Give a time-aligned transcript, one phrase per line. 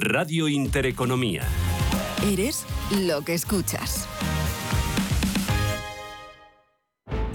[0.00, 1.42] Radio Intereconomía.
[2.24, 2.64] Eres
[3.04, 4.08] lo que escuchas.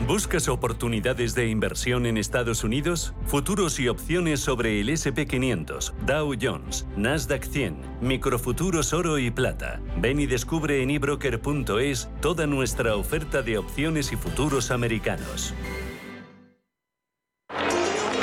[0.08, 3.14] ¿Buscas oportunidades de inversión en Estados Unidos?
[3.26, 9.82] Futuros y opciones sobre el SP500, Dow Jones, Nasdaq 100, microfuturos oro y plata.
[9.98, 15.54] Ven y descubre en ebroker.es toda nuestra oferta de opciones y futuros americanos.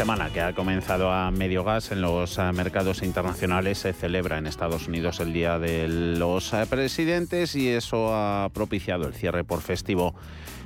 [0.00, 3.80] Semana que ha comenzado a medio gas en los eh, mercados internacionales.
[3.80, 9.06] Se celebra en Estados Unidos el Día de los eh, Presidentes y eso ha propiciado
[9.06, 10.14] el cierre por festivo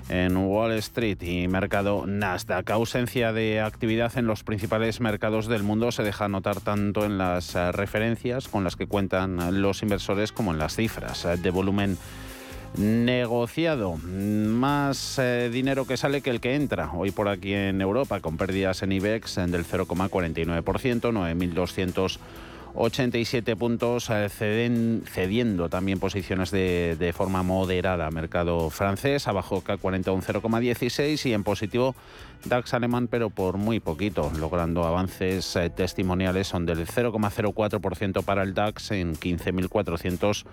[0.08, 2.70] en Wall Street y mercado Nasdaq.
[2.70, 7.56] Ausencia de actividad en los principales mercados del mundo se deja notar tanto en las
[7.56, 11.98] eh, referencias con las que cuentan los inversores como en las cifras de volumen
[12.77, 13.97] negociado.
[13.97, 16.91] Más eh, dinero que sale que el que entra.
[16.92, 21.12] Hoy por aquí en Europa con pérdidas en IBEX del 0,49%,
[22.75, 28.11] 9.287 puntos, eh, cediendo también posiciones de, de, forma moderada.
[28.11, 31.95] Mercado francés abajo K40 un 0,16 y en positivo
[32.45, 36.48] DAX alemán, pero por muy poquito, logrando avances eh, testimoniales.
[36.48, 40.45] Son del 0,04% para el DAX en 15.400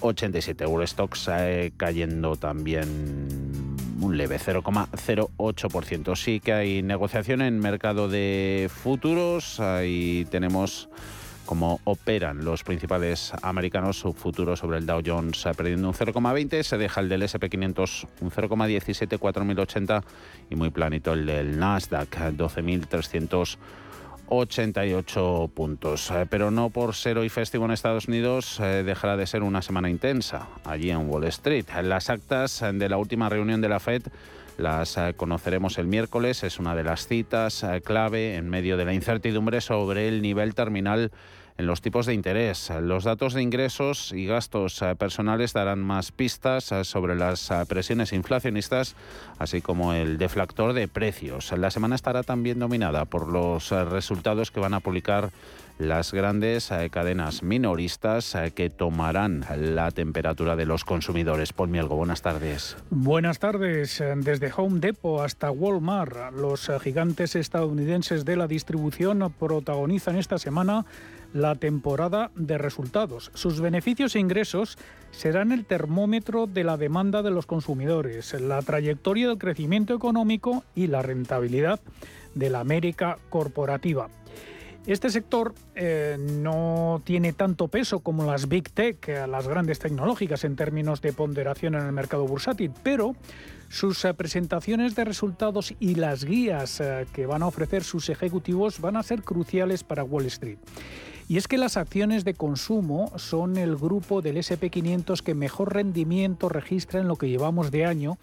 [0.00, 6.16] 87 Eurostox eh, cayendo también un leve 0,08%.
[6.16, 9.60] Sí que hay negociación en mercado de futuros.
[9.60, 10.88] Ahí tenemos
[11.46, 16.78] cómo operan los principales americanos su futuro sobre el Dow Jones perdiendo un 0,20, se
[16.78, 20.02] deja el del SP500 un 0,17, 4.080
[20.50, 23.58] y muy planito el del Nasdaq 12.300
[24.32, 26.10] 88 puntos.
[26.10, 29.62] Eh, pero no por ser hoy festivo en Estados Unidos eh, dejará de ser una
[29.62, 31.66] semana intensa allí en Wall Street.
[31.82, 34.02] Las actas de la última reunión de la Fed
[34.58, 36.42] las eh, conoceremos el miércoles.
[36.44, 41.10] Es una de las citas clave en medio de la incertidumbre sobre el nivel terminal
[41.62, 42.72] en los tipos de interés.
[42.82, 47.64] Los datos de ingresos y gastos eh, personales darán más pistas eh, sobre las eh,
[47.68, 48.96] presiones inflacionistas,
[49.38, 51.52] así como el deflactor de precios.
[51.56, 55.30] La semana estará también dominada por los resultados que van a publicar
[55.78, 61.52] las grandes cadenas minoristas que tomarán la temperatura de los consumidores.
[61.52, 62.76] Paul Mielgo, buenas tardes.
[62.90, 64.02] Buenas tardes.
[64.16, 70.84] Desde Home Depot hasta Walmart, los gigantes estadounidenses de la distribución protagonizan esta semana
[71.32, 73.30] la temporada de resultados.
[73.34, 74.78] Sus beneficios e ingresos
[75.10, 80.86] serán el termómetro de la demanda de los consumidores, la trayectoria del crecimiento económico y
[80.86, 81.80] la rentabilidad
[82.34, 84.08] de la América corporativa.
[84.84, 90.42] Este sector eh, no tiene tanto peso como las big tech, eh, las grandes tecnológicas
[90.42, 93.14] en términos de ponderación en el mercado bursátil, pero
[93.68, 96.82] sus eh, presentaciones de resultados y las guías
[97.12, 100.58] que van a ofrecer sus ejecutivos van a ser cruciales para Wall Street.
[101.28, 106.48] Y es que las acciones de consumo son el grupo del SP500 que mejor rendimiento
[106.48, 108.18] registra en lo que llevamos de año,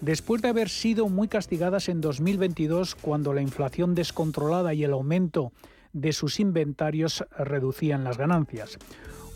[0.00, 5.52] después de haber sido muy castigadas en 2022 cuando la inflación descontrolada y el aumento
[5.92, 8.78] de sus inventarios reducían las ganancias.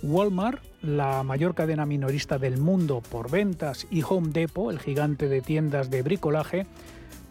[0.03, 5.41] Walmart, la mayor cadena minorista del mundo por ventas, y Home Depot, el gigante de
[5.41, 6.67] tiendas de bricolaje,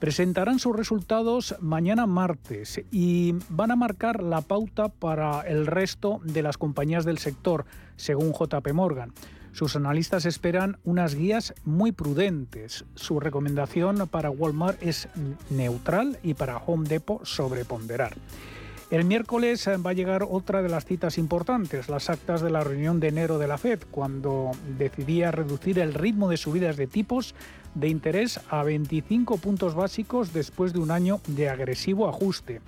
[0.03, 6.41] Presentarán sus resultados mañana martes y van a marcar la pauta para el resto de
[6.41, 7.63] las compañías del sector,
[7.95, 9.13] según JP Morgan.
[9.53, 12.83] Sus analistas esperan unas guías muy prudentes.
[12.95, 15.07] Su recomendación para Walmart es
[15.49, 18.13] neutral y para Home Depot sobreponderar.
[18.91, 22.99] El miércoles va a llegar otra de las citas importantes, las actas de la reunión
[22.99, 27.33] de enero de la Fed, cuando decidía reducir el ritmo de subidas de tipos
[27.75, 32.61] de interés a 25 puntos básicos después de un año de agresivo ajuste.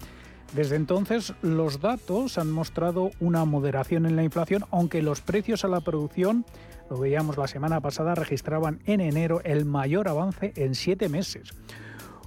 [0.53, 5.67] Desde entonces, los datos han mostrado una moderación en la inflación, aunque los precios a
[5.67, 6.45] la producción,
[6.89, 11.49] lo veíamos la semana pasada, registraban en enero el mayor avance en siete meses.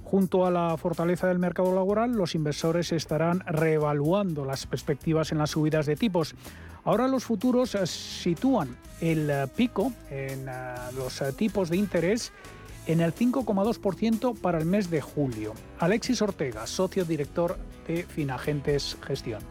[0.03, 5.51] Junto a la fortaleza del mercado laboral, los inversores estarán reevaluando las perspectivas en las
[5.51, 6.35] subidas de tipos.
[6.83, 12.31] Ahora los futuros sitúan el pico en eh, los tipos de interés
[12.89, 15.53] en el 5,2% para el mes de julio.
[15.77, 17.55] Alexis Ortega, socio director
[17.87, 19.43] de Finagentes Gestión.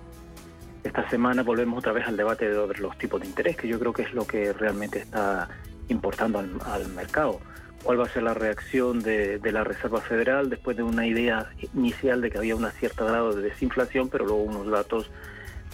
[0.83, 3.93] Esta semana volvemos otra vez al debate sobre los tipos de interés, que yo creo
[3.93, 5.49] que es lo que realmente está
[5.87, 7.39] importando al, mercado.
[7.85, 12.21] ¿Cuál va a ser la reacción de, la Reserva Federal después de una idea inicial
[12.21, 15.13] de que había un cierto grado de desinflación, pero luego unos datos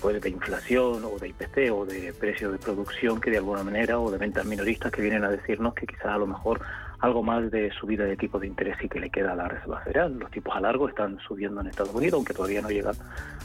[0.02, 3.98] pues de inflación o de IPC o de precio de producción que de alguna manera
[3.98, 6.60] o de ventas minoristas que vienen a decirnos que quizás a lo mejor
[7.04, 9.80] algo más de subida de tipos de interés y que le queda a la Reserva
[9.80, 10.18] Federal.
[10.18, 12.94] Los tipos a largo están subiendo en Estados Unidos, aunque todavía no llegan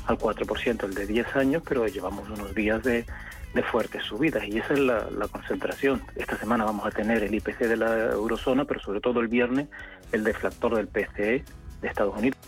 [0.06, 3.06] al 4% el de 10 años, pero llevamos unos días de,
[3.70, 6.02] fuertes subidas y esa es la, concentración.
[6.16, 9.68] Esta semana vamos a tener el IPC de la eurozona, pero sobre todo el viernes
[10.14, 11.44] el deflactor del PCE
[11.82, 12.40] de Estados Unidos.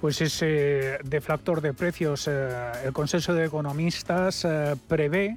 [0.00, 2.48] Pues ese deflactor de precios, eh,
[2.84, 5.36] el consenso de economistas eh, prevé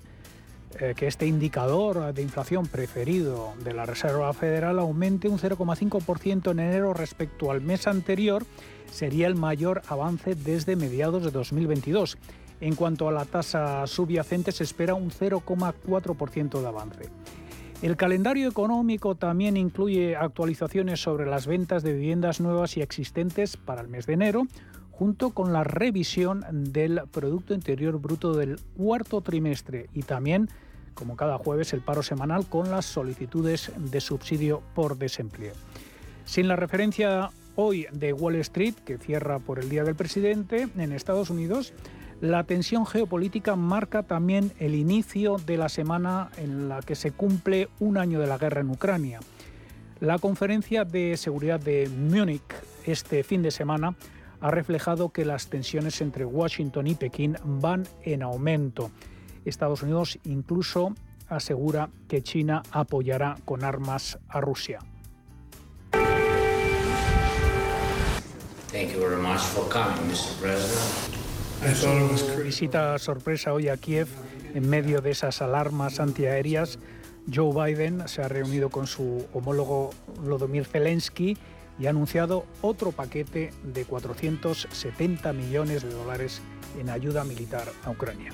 [0.78, 6.60] eh, que este indicador de inflación preferido de la Reserva Federal aumente un 0,5% en
[6.60, 8.46] enero respecto al mes anterior,
[8.92, 12.18] sería el mayor avance desde mediados de 2022.
[12.62, 17.10] En cuanto a la tasa subyacente, se espera un 0,4% de avance.
[17.82, 23.82] El calendario económico también incluye actualizaciones sobre las ventas de viviendas nuevas y existentes para
[23.82, 24.48] el mes de enero,
[25.00, 30.50] junto con la revisión del Producto Interior Bruto del cuarto trimestre y también,
[30.94, 35.54] como cada jueves, el paro semanal con las solicitudes de subsidio por desempleo.
[36.26, 40.92] Sin la referencia hoy de Wall Street, que cierra por el Día del Presidente, en
[40.92, 41.74] Estados Unidos,
[42.20, 47.70] la tensión geopolítica marca también el inicio de la semana en la que se cumple
[47.80, 49.22] un año de la guerra en Ucrania.
[50.02, 52.44] La conferencia de seguridad de Múnich
[52.86, 53.96] este fin de semana
[54.42, 58.92] ha reflejado que las tensiones entre Washington y Pekín van en aumento.
[59.46, 60.94] Estados Unidos incluso
[61.28, 64.80] asegura que China apoyará con armas a Rusia.
[72.44, 74.08] Visita sorpresa hoy a Kiev
[74.54, 76.80] en medio de esas alarmas antiaéreas.
[77.32, 79.92] Joe Biden se ha reunido con su homólogo
[80.24, 81.38] Vladimir Zelensky
[81.80, 86.42] y ha anunciado otro paquete de 470 millones de dólares
[86.80, 88.34] en ayuda militar a Ucrania.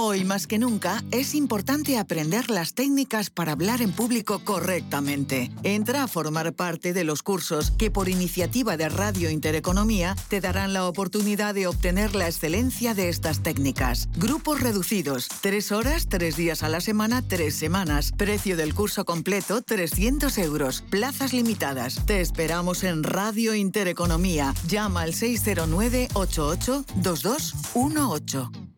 [0.00, 5.50] Hoy más que nunca es importante aprender las técnicas para hablar en público correctamente.
[5.64, 10.72] Entra a formar parte de los cursos que por iniciativa de Radio Intereconomía te darán
[10.72, 14.08] la oportunidad de obtener la excelencia de estas técnicas.
[14.16, 18.12] Grupos reducidos, tres horas, tres días a la semana, tres semanas.
[18.16, 20.84] Precio del curso completo, 300 euros.
[20.90, 22.06] Plazas limitadas.
[22.06, 24.54] Te esperamos en Radio Intereconomía.
[24.68, 28.77] Llama al 609 88 2218.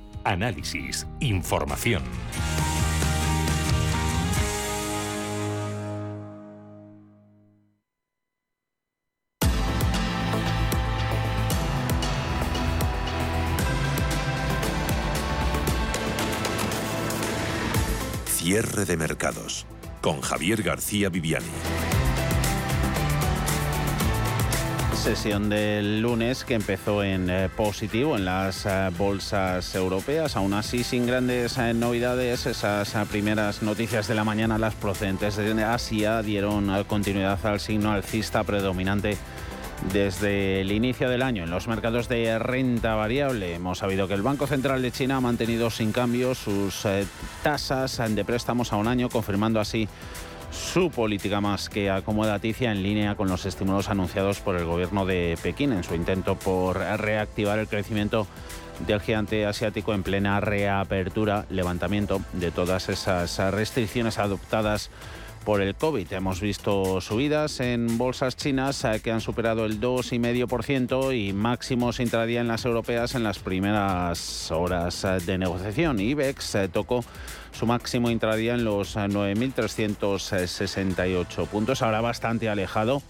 [0.23, 1.07] Análisis.
[1.19, 2.03] Información.
[18.25, 19.65] Cierre de mercados.
[20.01, 22.00] con Javier García Viviani.
[25.01, 30.83] Sesión del lunes que empezó en eh, positivo en las eh, bolsas europeas, aún así
[30.83, 32.45] sin grandes eh, novedades.
[32.45, 38.43] Esas primeras noticias de la mañana, las procedentes de Asia, dieron continuidad al signo alcista
[38.43, 39.17] predominante
[39.91, 43.55] desde el inicio del año en los mercados de renta variable.
[43.55, 46.85] Hemos sabido que el Banco Central de China ha mantenido sin cambio sus
[47.41, 49.89] tasas de préstamos a un año, confirmando así
[50.51, 55.37] su política más que acomodaticia en línea con los estímulos anunciados por el gobierno de
[55.41, 58.27] Pekín en su intento por reactivar el crecimiento
[58.85, 64.89] del gigante asiático en plena reapertura, levantamiento de todas esas restricciones adoptadas
[65.43, 66.11] por el COVID.
[66.13, 72.41] Hemos visto subidas en bolsas chinas eh, que han superado el 2,5% y máximos intradía
[72.41, 75.99] en las europeas en las primeras horas eh, de negociación.
[75.99, 77.03] IBEX eh, tocó
[77.51, 83.01] su máximo intradía en los 9.368 puntos, ahora bastante alejado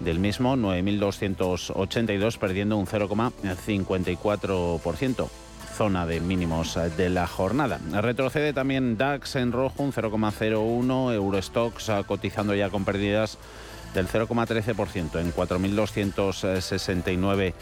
[0.00, 5.28] del mismo, 9.282, perdiendo un 0,54%,
[5.76, 7.80] zona de mínimos de la jornada.
[7.92, 13.38] Retrocede también DAX en rojo, un 0,01, Eurostox cotizando ya con pérdidas
[13.94, 17.54] del 0,13% en 4.269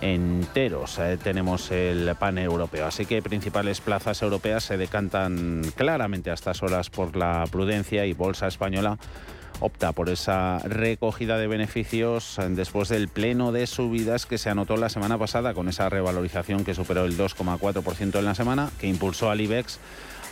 [0.00, 2.86] enteros eh, tenemos el pan europeo.
[2.86, 8.12] Así que principales plazas europeas se decantan claramente a estas horas por la prudencia y
[8.12, 8.98] Bolsa Española
[9.60, 14.76] opta por esa recogida de beneficios eh, después del pleno de subidas que se anotó
[14.76, 19.30] la semana pasada con esa revalorización que superó el 2,4% en la semana, que impulsó
[19.30, 19.78] al IBEX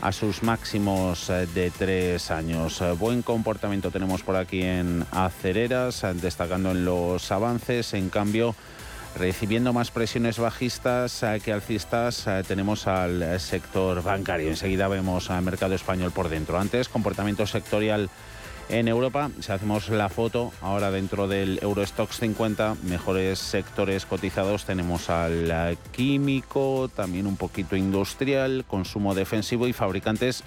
[0.00, 2.82] a sus máximos eh, de tres años.
[2.98, 7.94] Buen comportamiento tenemos por aquí en acereras, destacando en los avances.
[7.94, 8.54] En cambio,
[9.16, 14.48] Recibiendo más presiones bajistas eh, que alcistas, eh, tenemos al eh, sector bancario.
[14.48, 16.58] Enseguida vemos al mercado español por dentro.
[16.58, 18.08] Antes, comportamiento sectorial
[18.70, 19.30] en Europa.
[19.40, 26.90] Si hacemos la foto, ahora dentro del Eurostox 50, mejores sectores cotizados tenemos al químico,
[26.94, 30.42] también un poquito industrial, consumo defensivo y fabricantes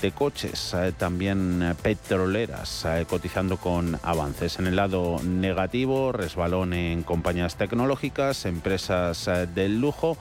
[0.00, 4.58] de coches, eh, también eh, petroleras, eh, cotizando con avances.
[4.58, 10.16] En el lado negativo, resbalón en compañías tecnológicas, empresas del lujo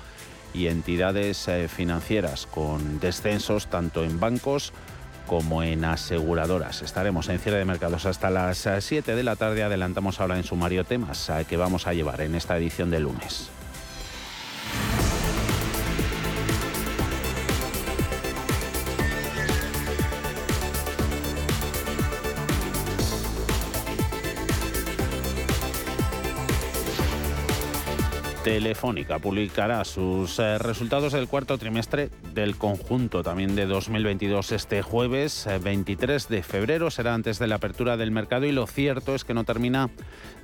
[0.53, 4.73] y entidades financieras con descensos tanto en bancos
[5.27, 6.81] como en aseguradoras.
[6.81, 9.63] Estaremos en cierre de mercados hasta las 7 de la tarde.
[9.63, 13.51] Adelantamos ahora en sumario temas que vamos a llevar en esta edición de lunes.
[28.47, 35.49] Telefónica publicará sus eh, resultados del cuarto trimestre del conjunto también de 2022 este jueves
[35.61, 36.89] 23 eh, de febrero.
[36.89, 39.89] Será antes de la apertura del mercado y lo cierto es que no termina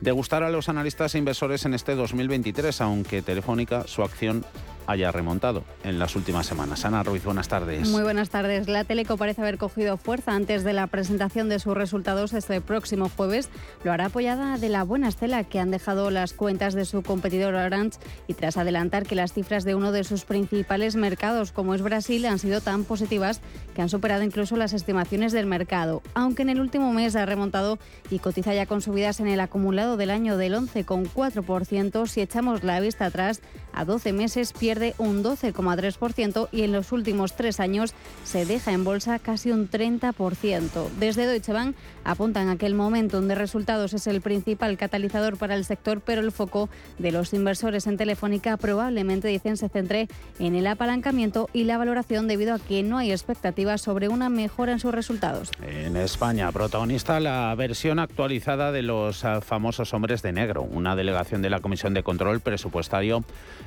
[0.01, 4.43] de gustar a los analistas e inversores en este 2023, aunque Telefónica su acción
[4.87, 6.85] haya remontado en las últimas semanas.
[6.85, 7.89] Ana Ruiz, buenas tardes.
[7.89, 8.67] Muy buenas tardes.
[8.67, 13.09] La Teleco parece haber cogido fuerza antes de la presentación de sus resultados este próximo
[13.09, 13.49] jueves.
[13.83, 17.55] Lo hará apoyada de la buena estela que han dejado las cuentas de su competidor
[17.55, 21.81] Orange y tras adelantar que las cifras de uno de sus principales mercados, como es
[21.81, 23.41] Brasil, han sido tan positivas
[23.75, 26.01] que han superado incluso las estimaciones del mercado.
[26.13, 29.97] Aunque en el último mes ha remontado y cotiza ya con subidas en el acumulado
[29.97, 33.41] del año del 11,4%, si echamos la vista atrás,
[33.73, 38.83] a 12 meses pierde un 12,3% y en los últimos tres años se deja en
[38.83, 40.89] bolsa casi un 30%.
[40.99, 45.55] Desde Deutsche Bank apuntan a que el momentum de resultados es el principal catalizador para
[45.55, 50.07] el sector, pero el foco de los inversores en Telefónica probablemente dicen se centre
[50.39, 54.73] en el apalancamiento y la valoración debido a que no hay expectativas sobre una mejora
[54.73, 55.51] en sus resultados.
[55.61, 61.41] En España, protagonista la versión actualizada de los ah, famosos hombres de negro, una delegación
[61.41, 63.23] de la Comisión de Control Presupuestario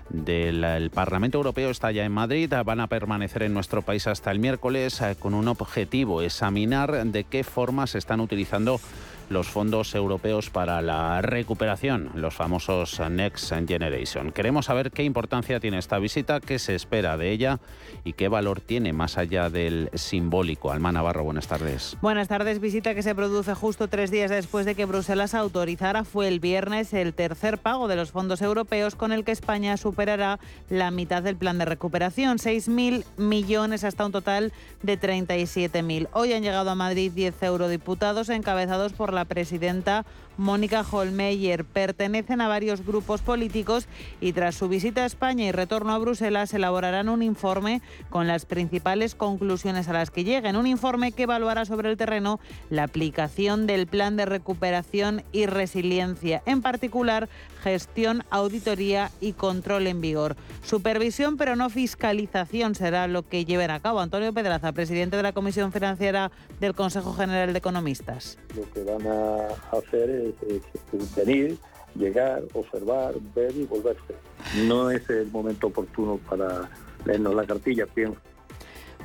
[0.09, 2.53] del Parlamento Europeo está ya en Madrid.
[2.65, 7.25] Van a permanecer en nuestro país hasta el miércoles eh, con un objetivo, examinar de
[7.25, 8.81] qué forma se están utilizando
[9.29, 14.33] los fondos europeos para la recuperación, los famosos Next Generation.
[14.33, 17.59] Queremos saber qué importancia tiene esta visita, qué se espera de ella
[18.05, 20.71] y qué valor tiene más allá del simbólico.
[20.71, 21.97] Alma Navarro, buenas tardes.
[22.01, 22.61] Buenas tardes.
[22.61, 26.93] Visita que se produce justo tres días después de que Bruselas autorizara, fue el viernes,
[26.93, 30.39] el tercer pago de los fondos europeos con el que España superará
[30.71, 34.53] la mitad del plan de recuperación, 6.000 millones hasta un total
[34.83, 36.09] de 37.000.
[36.13, 40.05] Hoy han llegado a Madrid 10 eurodiputados encabezados por la presidenta
[40.37, 41.65] Mónica Holmeyer.
[41.65, 43.89] Pertenecen a varios grupos políticos
[44.21, 48.47] y tras su visita a España y retorno a Bruselas elaborarán un informe con las
[48.47, 50.57] principales conclusiones a las que lleguen.
[50.57, 52.41] Un informe que evaluará sobre el terreno
[52.71, 57.29] la aplicación del plan de recuperación y resiliencia, en particular
[57.63, 60.37] gestión, auditoría y control en vigor.
[60.63, 64.01] Supervisión pero no fiscalización será lo que lleven a cabo.
[64.01, 68.39] Antonio Pedraza, presidente de la Comisión Financiera del Consejo General de Economistas.
[68.55, 70.26] Lo que van a hacer es,
[71.17, 71.57] venir,
[71.95, 74.15] llegar, observar, ver y volverse.
[74.67, 76.69] No es el momento oportuno para
[77.05, 78.21] leernos la cartilla, pienso.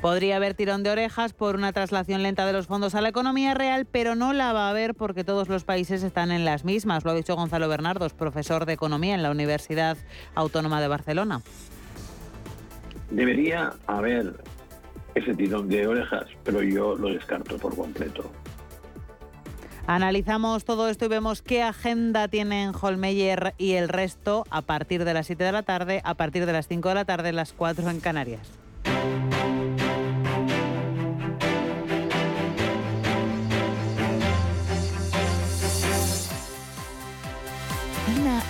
[0.02, 3.54] Podría haber tirón de orejas por una traslación lenta de los fondos a la economía
[3.54, 7.04] real, pero no la va a haber porque todos los países están en las mismas.
[7.04, 9.96] Lo ha dicho Gonzalo Bernardos, profesor de Economía en la Universidad
[10.34, 11.40] Autónoma de Barcelona.
[13.10, 14.34] Debería haber
[15.14, 18.28] ese tirón de orejas, pero yo lo descarto por completo.
[19.94, 25.12] Analizamos todo esto y vemos qué agenda tienen Holmeyer y el resto a partir de
[25.12, 27.90] las 7 de la tarde, a partir de las 5 de la tarde, las 4
[27.90, 28.48] en Canarias.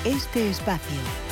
[0.05, 1.32] este espacio.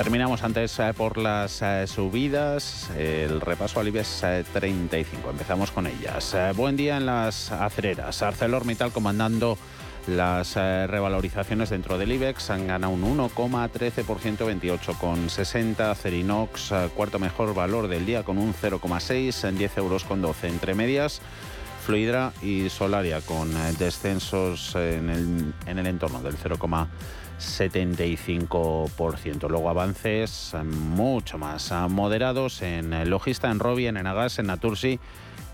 [0.00, 5.28] Terminamos antes eh, por las eh, subidas, el repaso al IBEX 35.
[5.28, 6.34] Eh, Empezamos con ellas.
[6.56, 8.22] buen día en las acereras.
[8.22, 9.58] ArcelorMittal comandando
[10.06, 14.02] las revalorizaciones dentro del IBEX han ganado un 1,13%,
[14.38, 15.94] 28,60.
[15.94, 20.74] Cerinox, cuarto mejor valor del día con un 0,6 en 10 euros con 12 entre
[20.74, 21.20] medias.
[21.84, 26.38] Fluidra y Solaria con descensos en el, en el entorno del
[27.40, 29.48] 0,75%.
[29.48, 35.00] Luego avances eh, mucho más eh, moderados en Logista, en Robi, en Enagas, en Natursi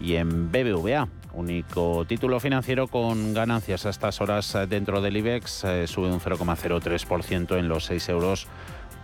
[0.01, 1.09] y en BBVA.
[1.33, 7.69] Único título financiero con ganancias a estas horas dentro del IBEX, sube un 0,03% en
[7.69, 8.49] los 6 euros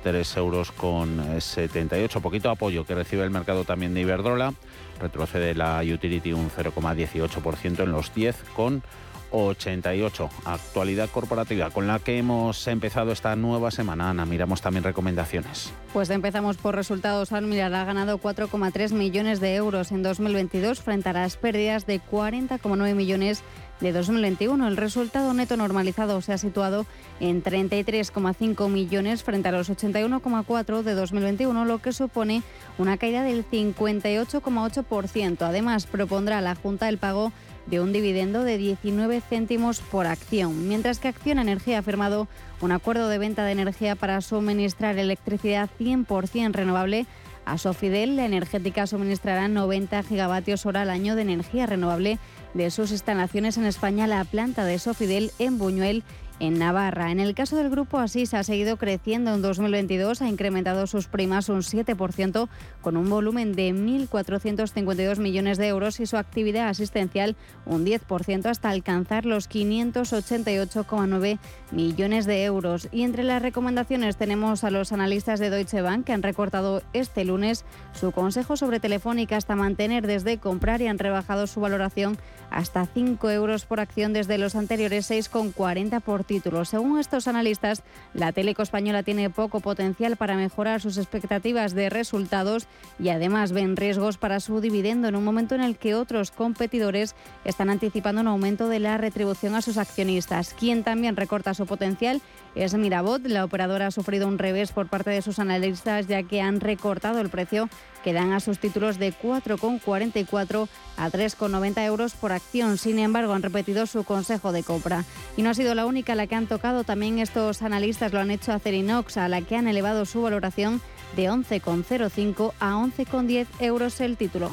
[0.04, 2.22] 3 euros con 78.
[2.22, 4.54] Poquito apoyo que recibe el mercado también de Iberdrola.
[5.02, 8.84] Retrocede la utility un 0,18% en los 10 con
[9.32, 10.30] 88.
[10.46, 14.10] Actualidad corporativa con la que hemos empezado esta nueva semana.
[14.10, 15.72] Ana, miramos también recomendaciones.
[15.94, 17.32] Pues empezamos por resultados.
[17.32, 22.96] Almirar ha ganado 4,3 millones de euros en 2022 frente a las pérdidas de 40,9
[22.96, 23.44] millones
[23.80, 24.68] de 2021.
[24.68, 26.86] El resultado neto normalizado se ha situado
[27.20, 32.44] en 33,5 millones frente a los 81,4 de 2021, lo que supone
[32.78, 35.42] una caída del 58,8%.
[35.42, 37.32] Además, propondrá la Junta el pago
[37.72, 42.28] un dividendo de 19 céntimos por acción, mientras que Acción Energía ha firmado
[42.62, 47.06] un acuerdo de venta de energía para suministrar electricidad 100% renovable
[47.46, 48.16] a Sofidel.
[48.16, 52.20] La energética suministrará 90 gigavatios hora al año de energía renovable
[52.54, 56.04] de sus instalaciones en España, la planta de Sofidel en Buñuel
[56.40, 57.12] en Navarra.
[57.12, 61.50] En el caso del grupo Asís ha seguido creciendo en 2022, ha incrementado sus primas
[61.50, 62.48] un 7%
[62.82, 68.70] con un volumen de 1.452 millones de euros y su actividad asistencial un 10% hasta
[68.70, 71.40] alcanzar los 588,9
[71.72, 72.88] millones de euros.
[72.92, 77.26] Y entre las recomendaciones tenemos a los analistas de Deutsche Bank que han recortado este
[77.26, 82.18] lunes su consejo sobre Telefónica hasta mantener desde comprar y han rebajado su valoración
[82.50, 86.24] hasta 5 euros por acción desde los anteriores 6,40 por
[86.66, 92.68] Según estos analistas, la Teleco española tiene poco potencial para mejorar sus expectativas de resultados
[93.00, 97.16] y además ven riesgos para su dividendo en un momento en el que otros competidores
[97.46, 100.54] están anticipando un aumento de la retribución a sus accionistas.
[100.54, 102.22] Quien también recorta su potencial
[102.58, 103.26] es Mirabot.
[103.26, 107.20] La operadora ha sufrido un revés por parte de sus analistas ya que han recortado
[107.20, 107.70] el precio
[108.04, 110.68] que dan a sus títulos de 4,44
[110.98, 112.78] a 3,90 euros por acción.
[112.78, 115.04] Sin embargo, han repetido su consejo de compra.
[115.36, 116.84] Y no ha sido la única la que han tocado.
[116.84, 120.82] También estos analistas lo han hecho a Cerinox, a la que han elevado su valoración
[121.16, 124.52] de 11,05 a 11,10 euros el título.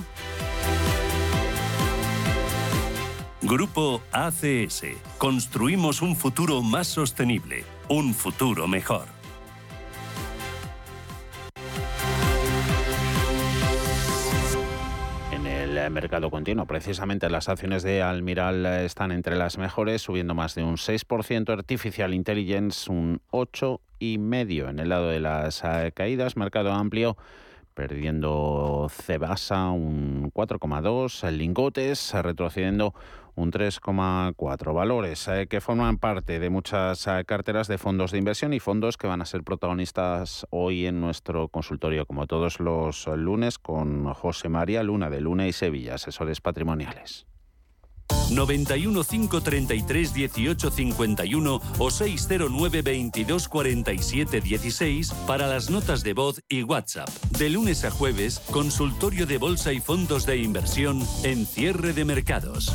[3.44, 4.84] Grupo ACS.
[5.18, 9.06] Construimos un futuro más sostenible, un futuro mejor.
[15.32, 20.54] En el mercado continuo, precisamente las acciones de Almiral están entre las mejores, subiendo más
[20.54, 24.70] de un 6%, Artificial Intelligence un 8,5%.
[24.70, 27.16] En el lado de las eh, caídas, mercado amplio
[27.74, 32.94] perdiendo Cebasa un 4,2, Lingotes retrocediendo
[33.34, 34.74] un 3,4.
[34.74, 38.96] Valores eh, que forman parte de muchas eh, carteras de fondos de inversión y fondos
[38.96, 44.48] que van a ser protagonistas hoy en nuestro consultorio, como todos los lunes, con José
[44.48, 47.26] María Luna de Luna y Sevilla, asesores patrimoniales.
[48.30, 56.62] 91 533 18 51 o 609 22 47 16 para las notas de voz y
[56.62, 57.08] WhatsApp.
[57.38, 62.74] De lunes a jueves, consultorio de bolsa y fondos de inversión en cierre de mercados.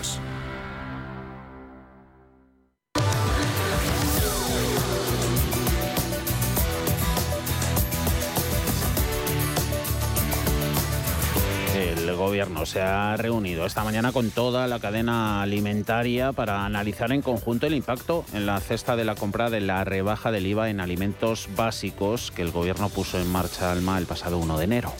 [12.31, 17.67] Gobierno se ha reunido esta mañana con toda la cadena alimentaria para analizar en conjunto
[17.67, 21.49] el impacto en la cesta de la compra de la rebaja del IVA en alimentos
[21.57, 24.93] básicos que el gobierno puso en marcha Alma el pasado 1 de enero.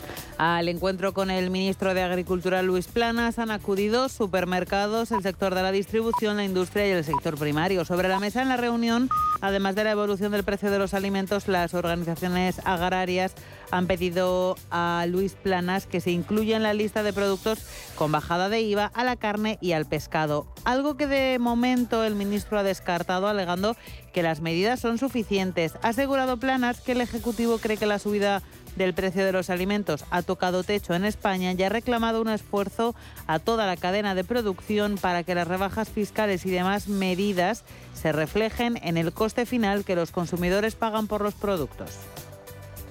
[0.44, 5.62] Al encuentro con el ministro de Agricultura Luis Planas han acudido supermercados, el sector de
[5.62, 7.86] la distribución, la industria y el sector primario.
[7.86, 9.08] Sobre la mesa en la reunión,
[9.42, 13.36] además de la evolución del precio de los alimentos, las organizaciones agrarias
[13.70, 17.60] han pedido a Luis Planas que se incluya en la lista de productos
[17.94, 20.48] con bajada de IVA a la carne y al pescado.
[20.64, 23.78] Algo que de momento el ministro ha descartado alegando
[24.12, 25.74] que las medidas son suficientes.
[25.84, 28.42] Ha asegurado Planas que el Ejecutivo cree que la subida
[28.76, 32.96] del precio de los alimentos ha tocado techo en España y ha reclamado un esfuerzo
[33.28, 38.12] a toda la cadena de producción para que las rebajas fiscales y demás medidas se
[38.12, 41.92] reflejen en el coste final que los consumidores pagan por los productos.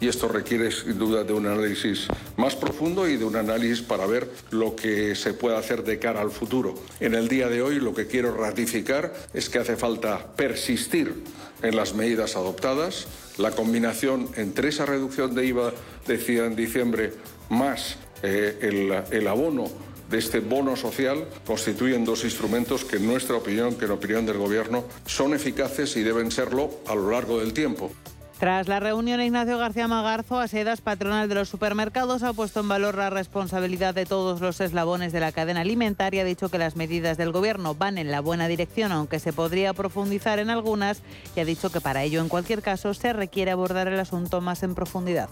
[0.00, 4.06] y esto requiere sin duda de un análisis más profundo y de un análisis para
[4.06, 6.74] ver lo que se puede hacer de cara al futuro.
[7.00, 11.22] En el día de hoy lo que quiero ratificar es que hace falta persistir
[11.62, 13.06] en las medidas adoptadas,
[13.40, 15.72] la combinación entre esa reducción de IVA,
[16.06, 17.12] decía en diciembre,
[17.48, 19.64] más eh, el, el abono
[20.10, 24.38] de este bono social constituyen dos instrumentos que en nuestra opinión, que en opinión del
[24.38, 27.92] Gobierno, son eficaces y deben serlo a lo largo del tiempo.
[28.40, 32.96] Tras la reunión, Ignacio García Magarzo, Asedas, patronal de los supermercados, ha puesto en valor
[32.96, 36.22] la responsabilidad de todos los eslabones de la cadena alimentaria.
[36.22, 39.74] Ha dicho que las medidas del Gobierno van en la buena dirección, aunque se podría
[39.74, 41.02] profundizar en algunas,
[41.36, 44.62] y ha dicho que para ello, en cualquier caso, se requiere abordar el asunto más
[44.62, 45.28] en profundidad.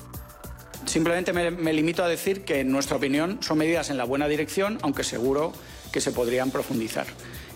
[0.84, 4.28] Simplemente me, me, limito a decir que, en nuestra opinión, son medidas en la buena
[4.28, 5.54] dirección, aunque seguro
[5.92, 7.06] que se podrían profundizar.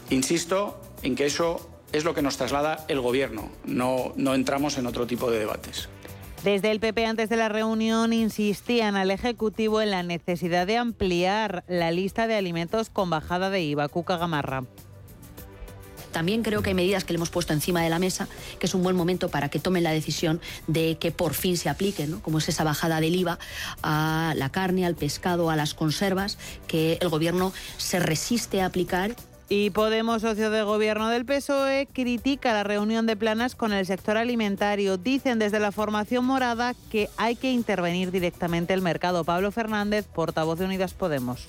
[0.09, 3.51] Insisto en que eso es lo que nos traslada el Gobierno.
[3.65, 5.89] No, no entramos en otro tipo de debates.
[6.45, 11.63] Desde el PP antes de la reunión insistían al Ejecutivo en la necesidad de ampliar
[11.69, 13.89] la lista de alimentos con bajada de IVA.
[13.89, 14.65] Cuca Gamarra.
[16.11, 18.29] También creo que hay medidas que le hemos puesto encima de la mesa,
[18.59, 21.69] que es un buen momento para que tomen la decisión de que por fin se
[21.69, 22.23] apliquen, ¿no?
[22.23, 23.39] como es esa bajada del IVA
[23.83, 29.17] a la carne, al pescado, a las conservas, que el Gobierno se resiste a aplicar
[29.49, 34.17] y Podemos, socio de gobierno del PSOE, critica la reunión de planas con el sector
[34.17, 34.97] alimentario.
[34.97, 39.25] Dicen desde la formación morada que hay que intervenir directamente el mercado.
[39.25, 41.47] Pablo Fernández, portavoz de Unidas Podemos.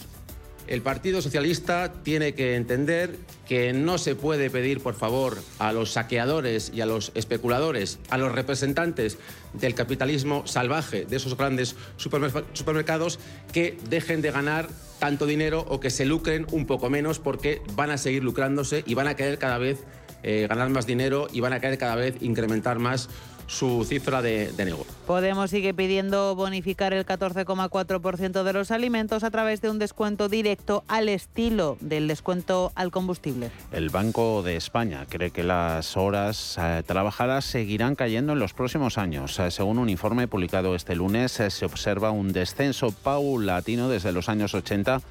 [0.73, 3.15] El Partido Socialista tiene que entender
[3.47, 8.17] que no se puede pedir, por favor, a los saqueadores y a los especuladores, a
[8.17, 9.19] los representantes
[9.53, 13.19] del capitalismo salvaje de esos grandes supermercados,
[13.51, 17.91] que dejen de ganar tanto dinero o que se lucren un poco menos porque van
[17.91, 19.83] a seguir lucrándose y van a querer cada vez
[20.23, 23.09] eh, ganar más dinero y van a querer cada vez incrementar más
[23.47, 24.93] su cifra de, de negocio.
[25.08, 30.84] Podemos sigue pidiendo bonificar el 14,4% de los alimentos a través de un descuento directo
[30.88, 33.51] al estilo del descuento al combustible.
[33.71, 38.97] El Banco de España cree que las horas eh, trabajadas seguirán cayendo en los próximos
[38.97, 39.38] años.
[39.39, 44.29] Eh, según un informe publicado este lunes, eh, se observa un descenso paulatino desde los
[44.29, 45.01] años 80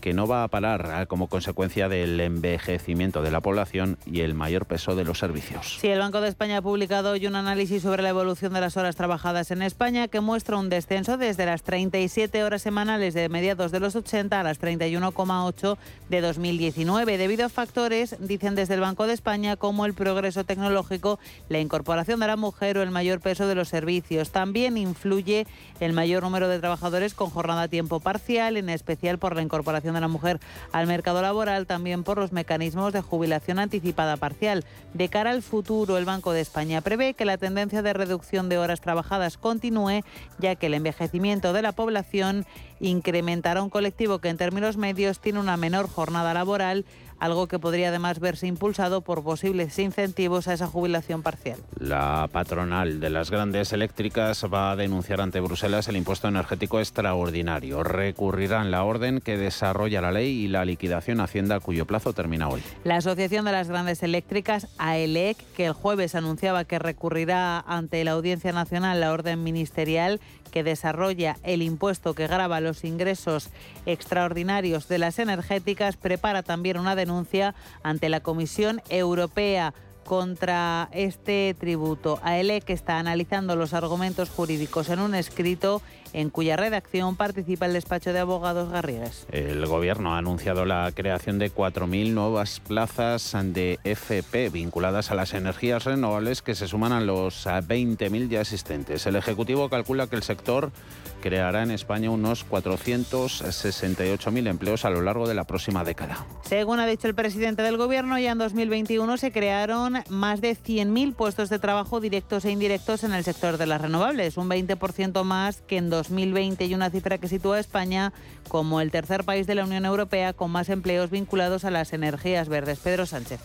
[0.00, 4.34] que no va a parar ah, como consecuencia del envejecimiento de la población y el
[4.34, 5.78] mayor peso de los servicios.
[5.80, 8.76] Sí, el Banco de España ha publicado hoy un análisis sobre la evolución de las
[8.76, 13.72] horas trabajadas en España que muestra un descenso desde las 37 horas semanales de mediados
[13.72, 15.76] de los 80 a las 31,8
[16.08, 21.18] de 2019, debido a factores, dicen desde el Banco de España, como el progreso tecnológico,
[21.48, 24.30] la incorporación de la mujer o el mayor peso de los servicios.
[24.30, 25.46] También influye
[25.80, 29.42] el mayor número de trabajadores con jornada a tiempo parcial, en especial por la
[29.90, 30.40] incorporación de la mujer
[30.72, 34.64] al mercado laboral, también por los mecanismos de jubilación anticipada parcial.
[34.94, 38.58] De cara al futuro, el Banco de España prevé que la tendencia de reducción de
[38.58, 40.02] horas trabajadas continúe,
[40.38, 42.46] ya que el envejecimiento de la población
[42.80, 46.84] incrementará un colectivo que en términos medios tiene una menor jornada laboral
[47.20, 51.58] algo que podría además verse impulsado por posibles incentivos a esa jubilación parcial.
[51.78, 57.82] La patronal de las grandes eléctricas va a denunciar ante Bruselas el impuesto energético extraordinario.
[57.82, 62.62] Recurrirán la orden que desarrolla la ley y la liquidación Hacienda cuyo plazo termina hoy.
[62.84, 68.12] La Asociación de las Grandes Eléctricas, AELEC, que el jueves anunciaba que recurrirá ante la
[68.12, 73.50] Audiencia Nacional la orden ministerial que desarrolla el impuesto que grava los ingresos
[73.86, 79.72] extraordinarios de las energéticas, prepara también una denuncia ante la Comisión Europea
[80.04, 82.18] contra este tributo.
[82.22, 85.82] AELE que está analizando los argumentos jurídicos en un escrito
[86.12, 89.26] en cuya redacción participa el despacho de abogados Garrigues.
[89.30, 95.34] El gobierno ha anunciado la creación de 4.000 nuevas plazas de FP vinculadas a las
[95.34, 99.06] energías renovables que se suman a los 20.000 ya existentes.
[99.06, 100.72] El Ejecutivo calcula que el sector
[101.20, 106.26] creará en España unos 468.000 empleos a lo largo de la próxima década.
[106.42, 111.14] Según ha dicho el presidente del Gobierno, ya en 2021 se crearon más de 100.000
[111.14, 115.62] puestos de trabajo directos e indirectos en el sector de las renovables, un 20% más
[115.62, 118.12] que en 2020 y una cifra que sitúa a España
[118.48, 122.48] como el tercer país de la Unión Europea con más empleos vinculados a las energías
[122.48, 122.78] verdes.
[122.78, 123.40] Pedro Sánchez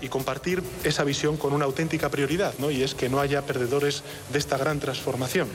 [0.00, 2.70] y compartir esa visión con una auténtica prioridad, ¿no?
[2.70, 4.02] y es que no haya perdedores
[4.32, 5.48] de esta gran transformación.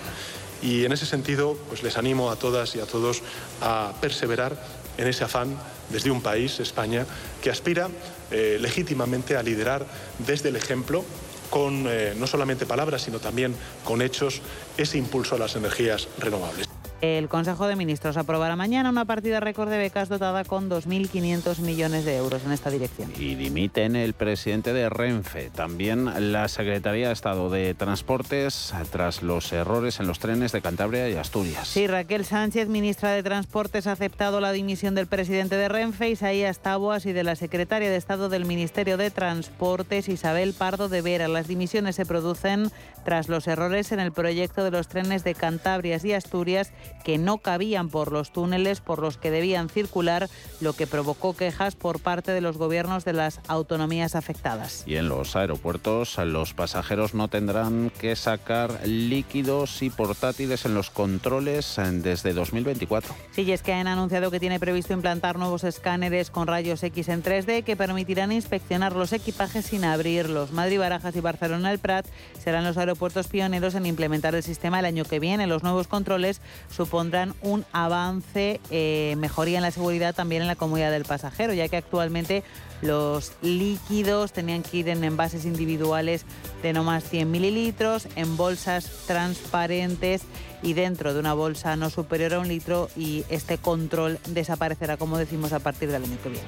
[0.62, 3.22] Y en ese sentido, pues les animo a todas y a todos
[3.62, 4.58] a perseverar
[4.98, 5.58] en ese afán
[5.90, 7.06] desde un país, España,
[7.42, 7.90] que aspira
[8.32, 9.86] eh, legítimamente a liderar
[10.20, 11.04] desde el ejemplo
[11.50, 14.42] con eh, no solamente palabras, sino también con hechos,
[14.78, 16.70] ese impulso a las energías renovables.
[17.02, 22.04] El Consejo de Ministros aprobará mañana una partida récord de becas dotada con 2.500 millones
[22.04, 23.14] de euros en esta dirección.
[23.18, 29.54] Y dimiten el presidente de Renfe, también la Secretaría de Estado de Transportes tras los
[29.54, 31.70] errores en los trenes de Cantabria y Asturias.
[31.70, 36.60] Sí, Raquel Sánchez, ministra de Transportes, ha aceptado la dimisión del presidente de Renfe, Isaías
[36.60, 41.30] Taboas, y de la secretaria de Estado del Ministerio de Transportes, Isabel Pardo de Vera.
[41.30, 42.72] Las dimisiones se producen
[43.06, 46.74] tras los errores en el proyecto de los trenes de Cantabria y Asturias
[47.04, 50.30] que no cabían por los túneles por los que debían circular,
[50.62, 54.84] lo que provocó quejas por parte de los gobiernos de las autonomías afectadas.
[54.86, 60.90] Y en los aeropuertos los pasajeros no tendrán que sacar líquidos y portátiles en los
[60.90, 63.16] controles desde 2024.
[63.32, 67.24] Sí, es que han anunciado que tiene previsto implantar nuevos escáneres con rayos X en
[67.24, 70.52] 3D que permitirán inspeccionar los equipajes sin abrirlos.
[70.52, 72.06] Madrid, Barajas y Barcelona el Prat
[72.44, 75.48] serán los aeropuertos pioneros en implementar el sistema el año que viene.
[75.48, 76.42] Los nuevos controles
[76.80, 81.68] supondrán un avance, eh, mejoría en la seguridad también en la comodidad del pasajero, ya
[81.68, 82.42] que actualmente
[82.82, 86.24] los líquidos tenían que ir en envases individuales
[86.64, 90.22] de no más 100 mililitros, en bolsas transparentes
[90.64, 95.18] y dentro de una bolsa no superior a un litro y este control desaparecerá, como
[95.18, 96.48] decimos, a partir del año que viene.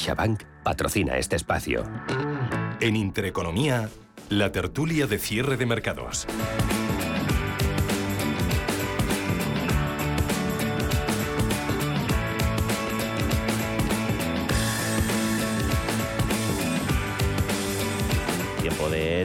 [0.00, 1.84] CaixaBank patrocina este espacio.
[2.80, 3.90] En Intereconomía,
[4.30, 6.26] la tertulia de cierre de mercados.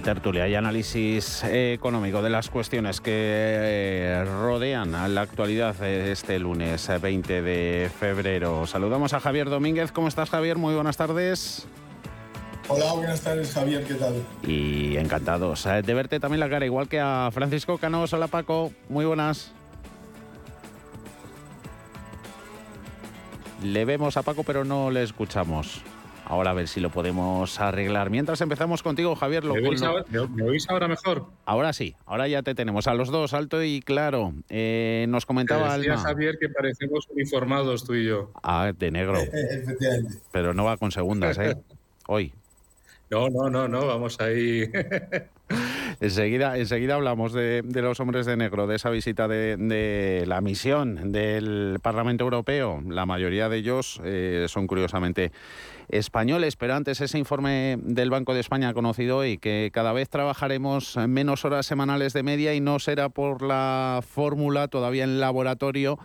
[0.01, 6.89] Tertulia y análisis económico de las cuestiones que eh, rodean a la actualidad este lunes
[7.01, 8.67] 20 de febrero.
[8.67, 9.91] Saludamos a Javier Domínguez.
[9.91, 10.57] ¿Cómo estás, Javier?
[10.57, 11.67] Muy buenas tardes.
[12.67, 14.15] Hola, buenas tardes, Javier, ¿qué tal?
[14.43, 18.11] Y encantados eh, de verte también la cara, igual que a Francisco Canos.
[18.13, 18.71] Hola, Paco.
[18.89, 19.51] Muy buenas.
[23.63, 25.81] Le vemos a Paco, pero no le escuchamos.
[26.27, 28.09] Ahora a ver si lo podemos arreglar.
[28.09, 29.43] Mientras empezamos contigo, Javier.
[29.43, 31.27] Lo, ¿Me, oís lo- ahora, me- me oís ahora mejor?
[31.45, 34.33] Ahora sí, ahora ya te tenemos a los dos, alto y claro.
[34.49, 35.97] Eh, nos comentaba Alma.
[35.97, 38.31] Javier que parecemos uniformados tú y yo.
[38.41, 39.19] Ah, de negro.
[39.19, 40.17] Efectivamente.
[40.31, 41.55] Pero no va con segundas, ¿eh?
[42.07, 42.33] Hoy.
[43.11, 44.63] No, no, no, no, vamos ahí.
[45.99, 51.11] Enseguida, enseguida hablamos de, los hombres de negro, de esa visita de, de la misión
[51.11, 52.81] del Parlamento Europeo.
[52.87, 55.31] La mayoría de ellos eh, son curiosamente
[55.87, 60.97] españoles, pero antes ese informe del Banco de España conocido hoy, que cada vez trabajaremos
[61.07, 65.99] menos horas semanales de media y no será por la fórmula todavía en laboratorio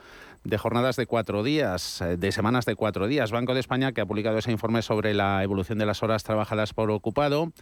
[0.44, 3.30] de jornadas de cuatro días, eh, de semanas de cuatro días.
[3.30, 6.72] Banco de España, que ha publicado ese informe sobre la evolución de las horas trabajadas
[6.72, 7.52] por ocupado,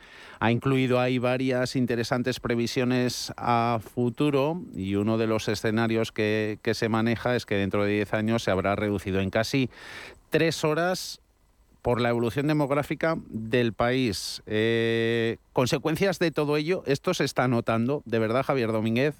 [0.41, 6.75] ha incluido ahí varias interesantes previsiones a futuro y uno de los escenarios que, que
[6.75, 9.71] se maneja es que dentro de 10 años se habrá reducido en casi
[10.31, 11.21] tres horas
[11.83, 14.43] por la evolución demográfica del país.
[14.47, 19.15] Eh, consecuencias de todo ello, esto se está notando, ¿de verdad, Javier Domínguez?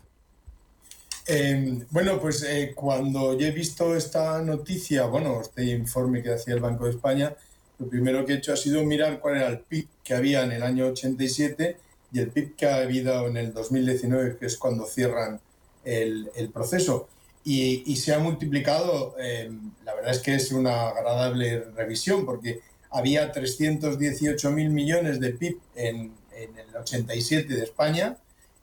[1.31, 6.55] Eh, bueno, pues eh, cuando yo he visto esta noticia, bueno, este informe que hacía
[6.55, 7.37] el Banco de España,
[7.79, 10.53] lo primero que he hecho ha sido mirar cuál era el PIB que había en
[10.53, 11.77] el año 87
[12.13, 15.39] y el PIB que ha habido en el 2019, que es cuando cierran
[15.85, 17.09] el, proceso.
[17.45, 19.51] Y, se ha multiplicado, eh,
[19.85, 22.61] la verdad es que es una agradable revisión, porque
[22.91, 28.17] había 318 mil millones de PIB en, en el 87 de España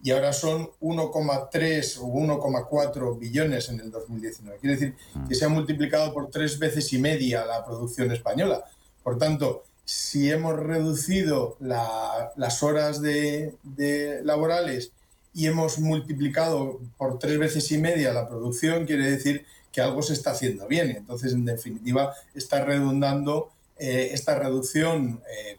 [0.05, 4.59] y ahora son 1,3 o 1,4 billones en el 2019.
[4.59, 4.95] Quiere decir
[5.27, 8.63] que se ha multiplicado por tres veces y media la producción española.
[9.03, 14.91] Por tanto, si hemos reducido la- las horas de laborales
[15.33, 20.13] y hemos multiplicado por tres veces y media la producción, quiere decir que algo se
[20.13, 20.91] está haciendo bien.
[20.91, 25.57] Entonces, en definitiva, está redundando eh, esta reducción, eh,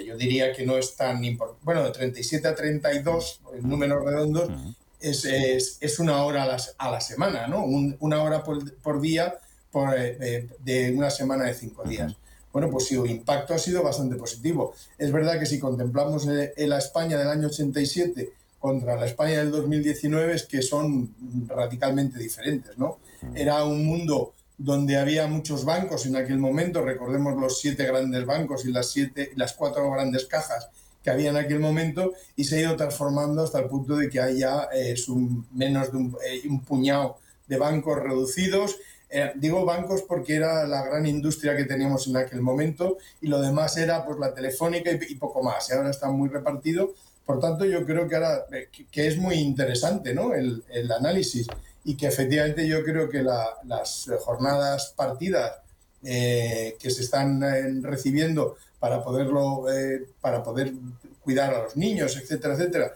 [0.00, 1.60] que yo diría que no es tan importante.
[1.64, 4.48] Bueno, de 37 a 32, en números redondos,
[5.00, 7.64] es, es- es una hora a la, a la semana, ¿no?
[7.64, 9.34] Un- una hora por, por día
[9.70, 12.14] por, eh, eh, de una semana de cinco días.
[12.52, 14.74] Bueno, pues sí, el impacto ha sido bastante positivo.
[14.98, 19.50] Es verdad que si contemplamos eh, la España del año 87 contra la España del
[19.52, 21.14] 2019 es que son
[21.46, 22.98] radicalmente diferentes, ¿no?
[23.34, 28.66] Era un mundo donde había muchos bancos en aquel momento, recordemos los siete grandes bancos
[28.66, 30.68] y las, siete, las cuatro grandes cajas
[31.02, 34.20] que había en aquel momento y se ha ido transformando hasta el punto de que
[34.20, 34.94] hay ya eh,
[35.52, 37.16] menos de un, eh, un puñado
[37.48, 38.76] de bancos reducidos
[39.12, 43.40] eh, digo bancos porque era la gran industria que teníamos en aquel momento y lo
[43.40, 45.68] demás era pues la telefónica y, poco más.
[45.68, 46.94] Y ahora está muy repartido.
[47.26, 48.46] Por tanto, yo creo que ahora
[48.90, 50.34] que, es muy interesante ¿no?
[50.34, 51.48] el, el, análisis
[51.84, 55.58] y que efectivamente yo creo que las jornadas partidas
[56.02, 59.64] eh, que se están recibiendo para poderlo
[60.20, 60.72] para poder
[61.22, 62.94] cuidar a los niños, etcétera, etcétera,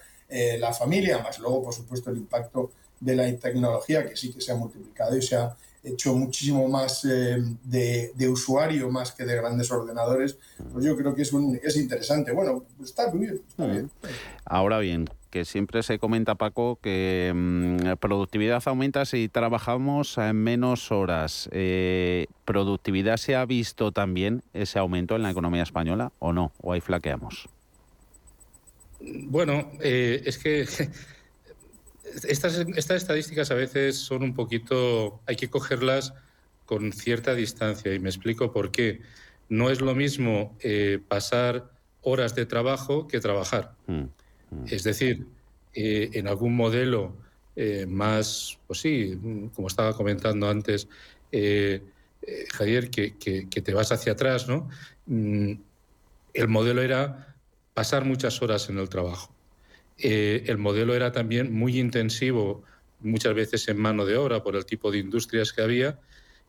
[0.59, 2.71] la familia, más luego, por supuesto, el impacto
[3.01, 5.55] de la tecnología que sí que se ha multiplicado y se ha
[5.85, 10.39] hecho muchísimo más eh, de, usuario más que de grandes ordenadores,
[10.73, 12.33] pues yo creo que es, un, es interesante.
[12.33, 13.91] Bueno, está muy bien, está bien.
[14.47, 20.93] Ahora bien, que siempre se comenta, Paco, que mm, productividad aumenta si trabajamos en menos
[20.93, 21.49] horas.
[21.51, 26.53] Eh, ¿Productividad se ha visto también ese aumento en la economía española o no?
[26.61, 27.49] ¿O ahí flaqueamos?
[29.01, 30.93] Bueno, eh, es que estas,
[32.77, 36.15] estas estadísticas a veces son un poquito, hay que cogerlas
[36.65, 39.03] con cierta distancia y me explico por qué.
[39.49, 41.73] No es lo mismo eh, pasar
[42.03, 43.73] horas de trabajo que trabajar.
[43.89, 44.11] Mm, mm.
[44.67, 45.27] Es decir,
[45.75, 47.17] eh, en algún modelo
[47.57, 49.19] eh, más, pues sí,
[49.55, 50.89] como estaba comentando antes,
[52.53, 54.69] Javier, que, que, te vas hacia atrás, ¿no?
[55.07, 55.55] Mm,
[56.35, 57.35] el modelo era
[57.75, 59.35] pasar muchas horas en el trabajo.
[59.99, 62.65] Eh, el modelo era también muy intensivo,
[63.01, 66.01] muchas veces en mano de obra por el tipo de industrias que había,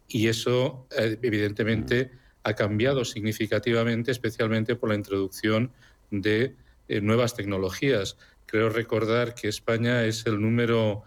[0.07, 2.11] y eso eh, evidentemente
[2.43, 5.71] ha cambiado significativamente, especialmente por la introducción
[6.11, 6.55] de
[6.87, 8.17] eh, nuevas tecnologías.
[8.45, 11.03] Creo recordar que España es el número,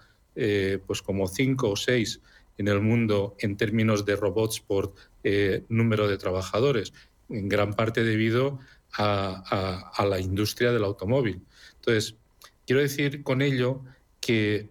[0.86, 2.20] pues como cinco o seis
[2.58, 4.94] en el mundo en términos de robots por
[5.68, 6.92] número de trabajadores,
[7.28, 8.60] en gran parte debido
[8.92, 11.42] a, a la industria del automóvil.
[11.76, 12.16] Entonces,
[12.68, 13.80] Quiero decir con ello
[14.20, 14.68] que,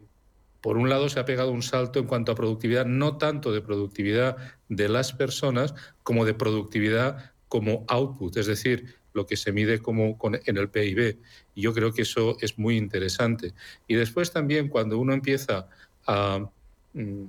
[0.62, 3.60] por un lado, se ha pegado un salto en cuanto a productividad, no tanto de
[3.60, 4.38] productividad
[4.70, 10.18] de las personas como de productividad como output, es decir, lo que se mide como
[10.45, 11.20] en el PIB.
[11.55, 13.53] Y yo creo que eso es muy interesante.
[13.88, 15.68] Y después también cuando uno empieza
[16.05, 16.49] a
[16.93, 17.26] mm,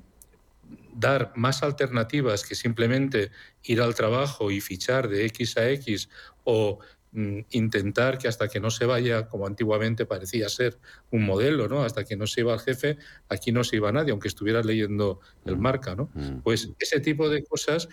[0.95, 3.31] dar más alternativas que simplemente
[3.65, 6.09] ir al trabajo y fichar de X a X
[6.45, 6.79] o
[7.11, 10.79] Mm, intentar que hasta que no se vaya, como antiguamente parecía ser
[11.11, 11.83] un modelo, ¿no?
[11.83, 12.99] Hasta que no se iba el jefe,
[13.31, 15.61] aquí no se iba nadie, aunque estuvieras leyendo el mm.
[15.61, 16.11] marca, ¿no?
[16.45, 17.89] Pues ese tipo de cosas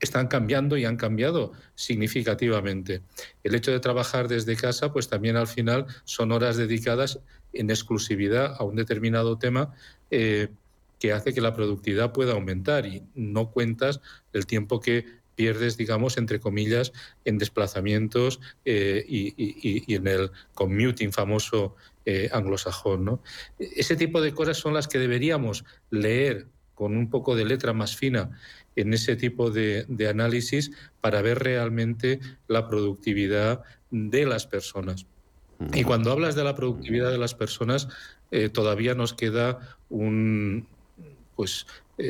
[0.00, 3.02] están cambiando y han cambiado significativamente.
[3.42, 7.20] El hecho de trabajar desde casa, pues también al final son horas dedicadas
[7.52, 9.74] en exclusividad a un determinado tema
[10.10, 10.48] eh,
[10.98, 14.00] que hace que la productividad pueda aumentar y no cuentas
[14.32, 16.92] el tiempo que pierdes, digamos, entre comillas,
[17.24, 21.76] en desplazamientos eh, y, en el commuting famoso
[22.06, 23.20] eh, anglosajón.
[23.58, 27.96] Ese tipo de cosas son las que deberíamos leer con un poco de letra más
[27.96, 28.38] fina
[28.76, 30.70] en ese tipo de, análisis
[31.00, 35.06] para ver realmente la productividad de las personas.
[35.72, 37.88] Y cuando hablas de la productividad de las personas,
[38.30, 40.68] eh, todavía nos queda un,
[41.34, 41.66] pues,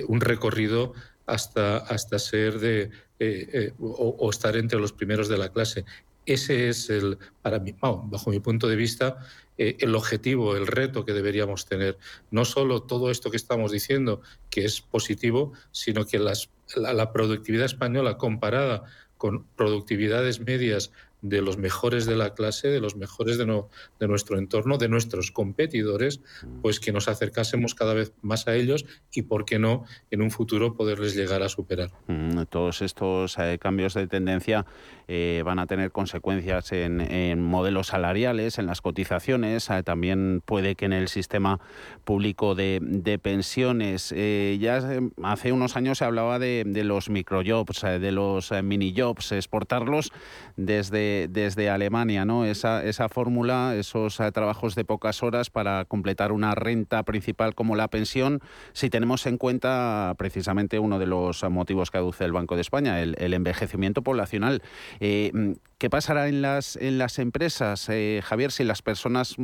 [0.08, 0.92] un recorrido
[1.26, 5.84] hasta, hasta ser de, eh, eh, o, estar entre los primeros de la clase.
[6.26, 9.18] Ese es el, para mí, bajo mi punto de vista,
[9.59, 11.98] eh, el objetivo, el reto que deberíamos tener.
[12.30, 17.66] No solo todo esto que estamos diciendo, que es positivo, sino que las, la productividad
[17.66, 18.84] española comparada
[19.16, 20.92] con productividades medias
[21.29, 23.62] de los mejores de la clase, de los mejores de,
[24.01, 26.61] de nuestro entorno, de nuestros competidores, mm.
[26.62, 30.31] pues que nos acercásemos cada vez más a ellos y, por qué no, en un
[30.31, 31.91] futuro poderles llegar a superar.
[32.07, 34.66] Mm, todos estos eh, cambios de tendencia
[35.09, 40.85] eh, van a tener consecuencias en, modelos salariales, en las cotizaciones, eh, también puede que
[40.85, 41.61] en el sistema
[42.05, 42.81] público de,
[43.22, 44.11] pensiones.
[44.11, 50.12] ya hace unos años se hablaba de, de los microjobs, de los mini jobs, exportarlos
[50.57, 52.44] desde desde, Alemania, ¿no?
[52.44, 57.76] Esa, esa fórmula, esos eh, trabajos de pocas horas para completar una renta principal como
[57.76, 58.40] la pensión,
[58.72, 63.00] si tenemos en cuenta precisamente uno de los motivos que aduce el Banco de España,
[63.00, 64.62] el, envejecimiento poblacional.
[65.00, 69.36] Eh, ¿Qué pasará en las, en las empresas, eh, Javier, si las personas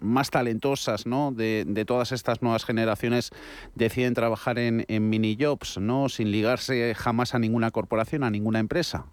[0.00, 1.32] más talentosas ¿no?
[1.32, 3.30] de, todas estas nuevas generaciones
[3.74, 6.08] deciden trabajar en, en mini jobs, ¿no?
[6.08, 9.06] sin ligarse jamás a ninguna corporación, a ninguna empresa?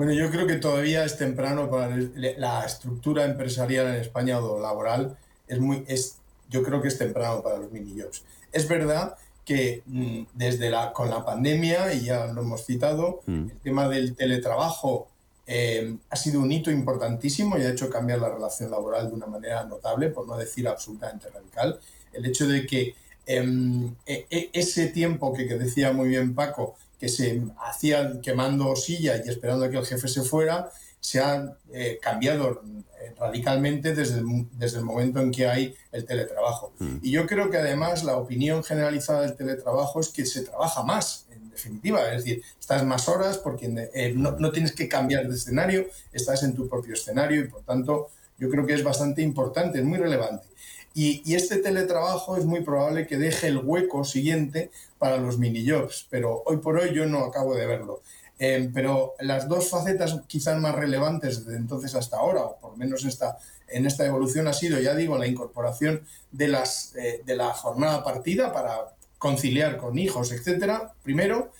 [0.00, 1.94] Bueno, yo creo que todavía es temprano para
[2.38, 5.18] la estructura empresarial en España o laboral.
[5.46, 6.16] Es muy, es,
[6.48, 8.24] yo creo que es temprano para los mini jobs.
[8.50, 13.50] Es verdad que mm, desde la, con la pandemia, y ya lo hemos citado, mm.
[13.50, 15.06] el tema del teletrabajo
[15.46, 19.26] eh, ha sido un hito importantísimo y ha hecho cambiar la relación laboral de una
[19.26, 21.78] manera notable, por no decir absolutamente radical.
[22.14, 22.94] El hecho de que
[23.26, 28.76] em, e, e, ese tiempo que, que, decía muy bien Paco, que se hacía quemando
[28.76, 30.70] silla y esperando a que el jefe se fuera,
[31.00, 32.62] se ha eh, cambiado
[33.00, 36.74] eh, radicalmente desde el, desde el momento en que hay el teletrabajo.
[36.78, 36.98] Mm.
[37.02, 41.26] Y yo creo que además la opinión generalizada del teletrabajo es que se trabaja más,
[41.30, 45.34] en definitiva, es decir, estás más horas porque eh, no, no, tienes que cambiar de
[45.34, 49.78] escenario, estás en tu propio escenario y por tanto yo creo que es bastante importante,
[49.78, 50.46] es muy relevante.
[50.94, 55.68] Y, y este teletrabajo es muy probable que deje el hueco siguiente para los mini
[55.68, 58.02] jobs, pero hoy por hoy yo no acabo de verlo.
[58.42, 63.04] Eh, pero las dos facetas quizás más relevantes de entonces hasta ahora, o por menos
[63.04, 63.36] esta,
[63.68, 68.02] en esta evolución, ha sido, ya digo, la incorporación de, las, eh, de la jornada
[68.02, 71.52] partida para conciliar con hijos, etcétera, primero,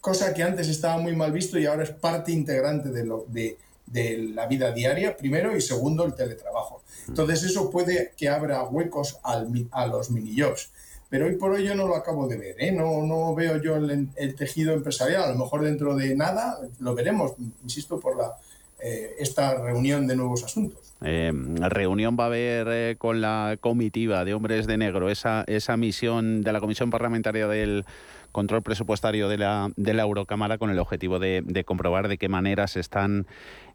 [0.00, 3.58] cosa que antes estaba muy mal visto y ahora es parte integrante de, lo, de,
[3.92, 6.82] de la vida diaria, primero, y segundo, el teletrabajo.
[7.06, 10.70] Entonces eso puede que abra huecos al, a los mini jobs
[11.12, 12.72] pero hoy por hoy yo no lo acabo de ver, ¿eh?
[12.72, 17.32] no, no veo yo el, tejido empresarial, a lo mejor dentro de nada lo veremos,
[17.62, 18.34] insisto, por la,
[18.80, 20.91] eh, esta reunión de nuevos asuntos.
[21.04, 21.32] Eh,
[21.68, 26.42] reunión va a haber eh, con la comitiva de hombres de negro, esa, esa misión
[26.42, 27.84] de la Comisión Parlamentaria del
[28.32, 32.66] control presupuestario de la, de la Eurocámara con el objetivo de, comprobar de qué manera
[32.66, 33.26] se están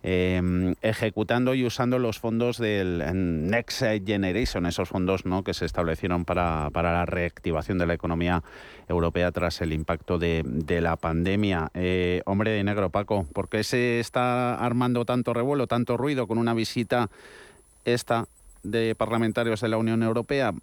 [0.04, 3.04] em, ejecutando y usando los fondos del
[3.50, 5.44] Next Generation, esos fondos ¿no?
[5.44, 8.44] que se establecieron para, la reactivación de la economía
[8.90, 10.44] europea tras el impacto de,
[10.82, 11.70] la pandemia.
[11.74, 16.38] Eh, hombre de negro, Paco, ¿por qué se está armando tanto revuelo, tanto ruido con
[16.38, 17.10] una visita
[17.86, 18.28] esta
[18.64, 20.54] de parlamentarios de la Unión Europea?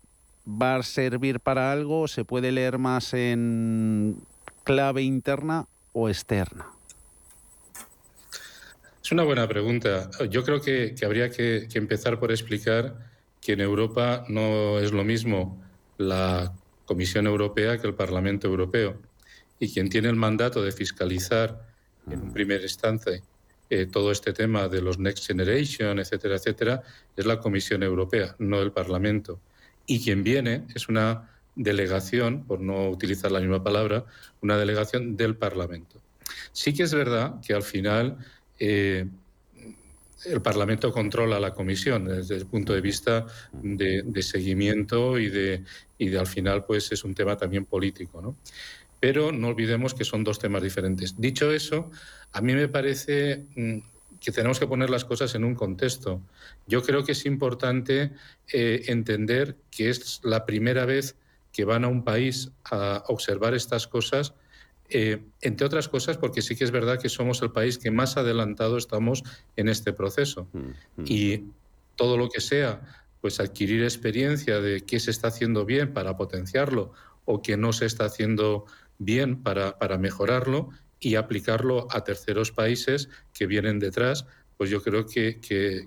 [0.47, 2.09] va a servir para algo?
[2.09, 4.17] ¿Se puede leer más en
[4.63, 6.67] clave interna o externa?
[9.03, 10.11] Es una buena pregunta.
[10.31, 12.97] Yo creo que, habría que, empezar por explicar
[13.41, 15.63] que en Europa no es lo mismo
[15.99, 16.55] la
[16.87, 18.99] Comisión Europea que el Parlamento Europeo.
[19.59, 21.67] Y quien tiene el mandato de fiscalizar
[22.11, 23.23] en un primer instante
[23.71, 26.83] eh, todo este tema de los Next Generation, etcétera, etcétera,
[27.17, 29.41] es la Comisión Europea, no el Parlamento
[29.87, 34.05] y quien viene es una delegación, por no utilizar la misma palabra,
[34.41, 36.01] una delegación del Parlamento.
[36.53, 38.19] Sí que es verdad que al final
[38.59, 39.07] eh,
[40.25, 45.65] el Parlamento controla la comisión desde el punto de vista de, seguimiento y de,
[45.99, 48.21] y al final pues es un tema también político.
[48.23, 48.37] ¿no?
[49.05, 51.21] Pero no olvidemos que son dos temas diferentes.
[51.21, 51.91] Dicho eso,
[52.33, 53.81] a mí me parece mm,
[54.19, 56.23] que tenemos que poner las cosas en un contexto.
[56.67, 58.13] Yo creo que es importante
[58.51, 61.17] eh, entender que es la primera vez
[61.53, 64.33] que van a un país a observar estas cosas,
[64.89, 68.17] eh, entre otras cosas porque sí que es verdad que somos el país que más
[68.17, 69.23] adelantado estamos
[69.57, 70.49] en este proceso.
[70.55, 70.59] Mm,
[71.03, 71.05] mm.
[71.05, 71.45] Y
[71.97, 72.81] todo lo que sea,
[73.21, 76.95] pues adquirir experiencia de qué se está haciendo bien para potenciarlo
[77.27, 78.67] o qué no se está haciendo
[78.99, 80.71] bien para, para mejorarlo,
[81.05, 84.27] y aplicarlo a terceros países que vienen detrás,
[84.57, 85.39] pues yo creo que,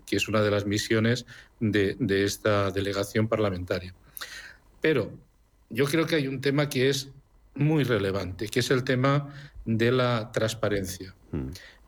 [0.10, 1.26] es una de las misiones
[1.60, 3.96] de, esta delegación parlamentaria.
[4.80, 5.12] Pero
[5.70, 7.10] yo creo que hay un tema que es
[7.56, 9.34] muy relevante, que es el tema
[9.66, 11.16] de la transparencia.
[11.32, 11.48] Mm.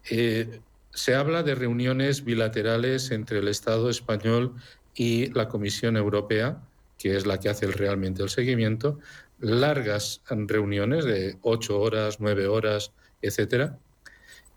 [0.10, 0.60] Eh,
[0.92, 4.56] se habla de reuniones bilaterales entre el Estado español
[4.96, 6.64] y la Comisión Europea,
[6.98, 9.00] que es la que hace realmente el seguimiento,
[9.40, 13.78] largas reuniones de ocho horas, nueve horas, etcétera,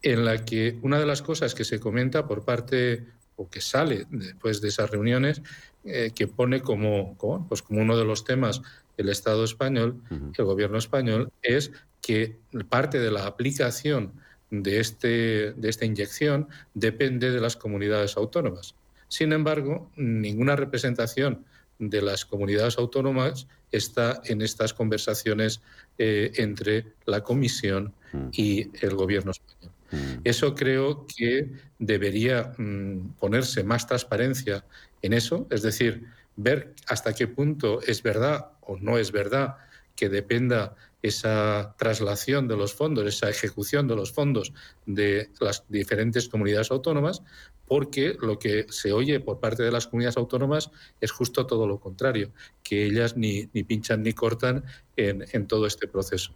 [0.03, 3.07] en la que una de las cosas que se comenta por parte
[3.37, 5.43] o que sale después de esas reuniones,
[5.85, 7.17] eh, que pone como,
[7.49, 8.63] pues como uno de los temas
[8.97, 10.03] el Estado español,
[10.37, 12.37] el gobierno español, es que
[12.69, 14.13] parte de la aplicación
[14.51, 18.75] de, este, de esta inyección depende de las comunidades autónomas.
[19.09, 21.45] Sin embargo, ninguna representación
[21.79, 25.61] de las comunidades autónomas está en estas conversaciones
[25.99, 28.29] eh, entre la Comisión mm.
[28.33, 29.73] y el Gobierno español.
[29.91, 30.21] Mm.
[30.25, 34.65] Eso creo que debería mm, ponerse más transparencia
[35.03, 36.05] en eso, es decir,
[36.37, 39.57] ver hasta qué punto es verdad o no es verdad
[39.97, 44.53] que dependa esa traslación de los fondos, esa ejecución de los fondos
[44.87, 47.23] de las diferentes comunidades autónomas,
[47.67, 51.81] porque lo que se oye por parte de las comunidades autónomas es justo todo lo
[51.81, 52.33] contrario,
[52.63, 54.65] que ellas ni, ni pinchan ni cortan
[54.97, 56.35] en, en, todo este proceso.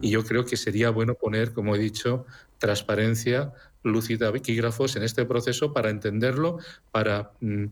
[0.00, 2.24] Y yo creo que sería bueno poner, como he dicho,
[2.58, 3.52] transparencia,
[3.82, 6.58] luz y taquígrafos en este proceso para entenderlo,
[6.90, 7.64] para mm,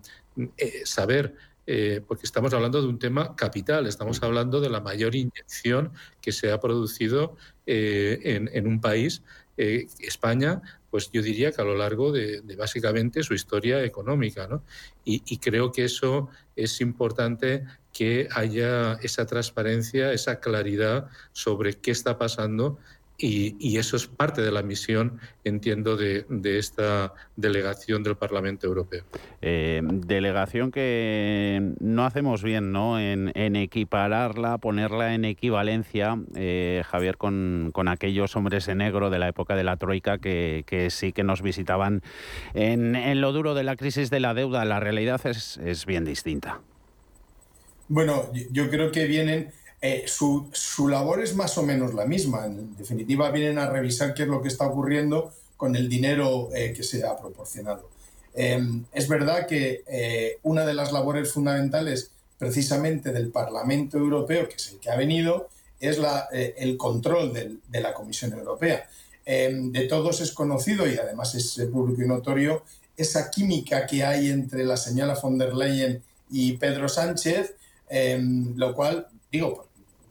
[0.56, 1.36] eh, saber
[1.66, 6.32] eh, porque estamos hablando de un tema capital, estamos hablando de la mayor inyección que
[6.32, 7.36] se ha producido
[7.66, 9.22] eh, en, un país,
[9.56, 10.60] eh, España,
[10.90, 14.46] pues yo diría que a lo largo de, básicamente su historia económica.
[14.46, 14.62] ¿no?
[15.04, 22.18] Y, creo que eso es importante que haya esa transparencia, esa claridad sobre qué está
[22.18, 22.78] pasando
[23.16, 26.24] y, eso es parte de la misión, entiendo, de,
[26.58, 29.04] esta delegación del Parlamento Europeo.
[29.40, 32.98] Eh, delegación que no hacemos bien ¿no?
[32.98, 39.54] En, equipararla, ponerla en equivalencia, eh, Javier, con, aquellos hombres de negro de la época
[39.54, 42.02] de la Troika que, sí que nos visitaban
[42.54, 44.64] en, lo duro de la crisis de la deuda.
[44.64, 46.60] La realidad es, es bien distinta.
[47.86, 49.52] Bueno, yo creo que vienen
[49.86, 52.46] eh, su, labor es más o menos la misma.
[52.46, 56.72] En definitiva, vienen a revisar qué es lo que está ocurriendo con el dinero eh,
[56.74, 57.90] que se ha proporcionado.
[58.32, 64.54] Em, es verdad que eh, una de las labores fundamentales precisamente del Parlamento Europeo, que
[64.54, 65.98] es el que ha venido, es
[66.32, 68.88] el control de la Comisión Europea.
[69.26, 72.62] Em, de todos es conocido y además es público y notorio
[72.96, 77.54] esa química que hay entre la señora von der Leyen y Pedro Sánchez,
[77.90, 79.66] em, lo cual, digo,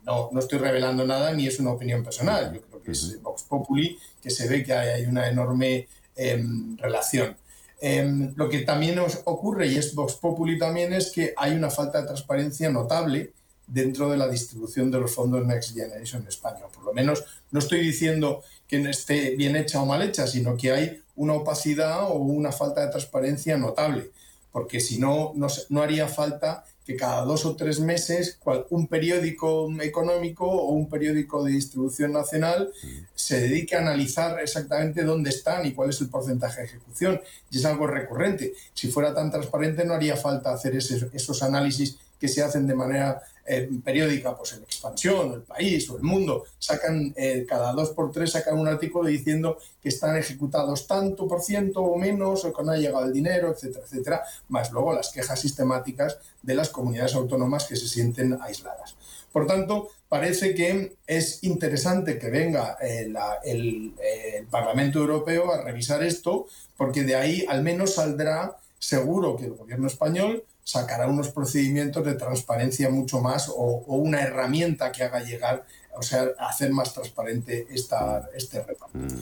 [0.05, 2.53] no, no estoy revelando nada ni es una opinión personal.
[2.53, 7.35] Yo creo que es Vox Populi, que se ve que hay, una enorme em, relación.
[7.81, 11.69] Em, lo que también nos ocurre, y es Vox Populi también, es que hay una
[11.69, 13.33] falta de transparencia notable
[13.67, 16.65] dentro de la distribución de los fondos Next Generation en España.
[16.73, 20.57] Por lo menos no estoy diciendo que no esté bien hecha o mal hecha, sino
[20.57, 24.11] que hay una opacidad o una falta de transparencia notable,
[24.51, 29.71] porque si no, no, no haría falta que cada dos o tres meses un periódico
[29.81, 32.71] económico o un periódico de distribución nacional
[33.15, 37.21] se dedique a analizar exactamente dónde están y cuál es el porcentaje de ejecución.
[37.49, 38.53] Y es algo recurrente.
[38.73, 43.21] Si fuera tan transparente no haría falta hacer esos análisis que se hacen de manera
[43.45, 48.11] eh, periódica, pues en Expansión, El País o El Mundo, sacan eh, cada dos por
[48.11, 52.63] tres sacan un artículo diciendo que están ejecutados tanto por ciento o menos, o que
[52.63, 57.15] no ha llegado el dinero, etcétera, etcétera, más luego las quejas sistemáticas de las comunidades
[57.15, 58.95] autónomas que se sienten aisladas.
[59.31, 63.11] Por tanto, parece que es interesante que venga eh,
[63.43, 66.45] el, el Parlamento Europeo a revisar esto,
[66.77, 72.15] porque de ahí al menos saldrá seguro que el gobierno español sacará unos procedimientos de
[72.15, 78.29] transparencia mucho más o, una herramienta que haga llegar, o sea, hacer más transparente esta,
[78.33, 78.97] este reparto.
[78.97, 79.13] Mm.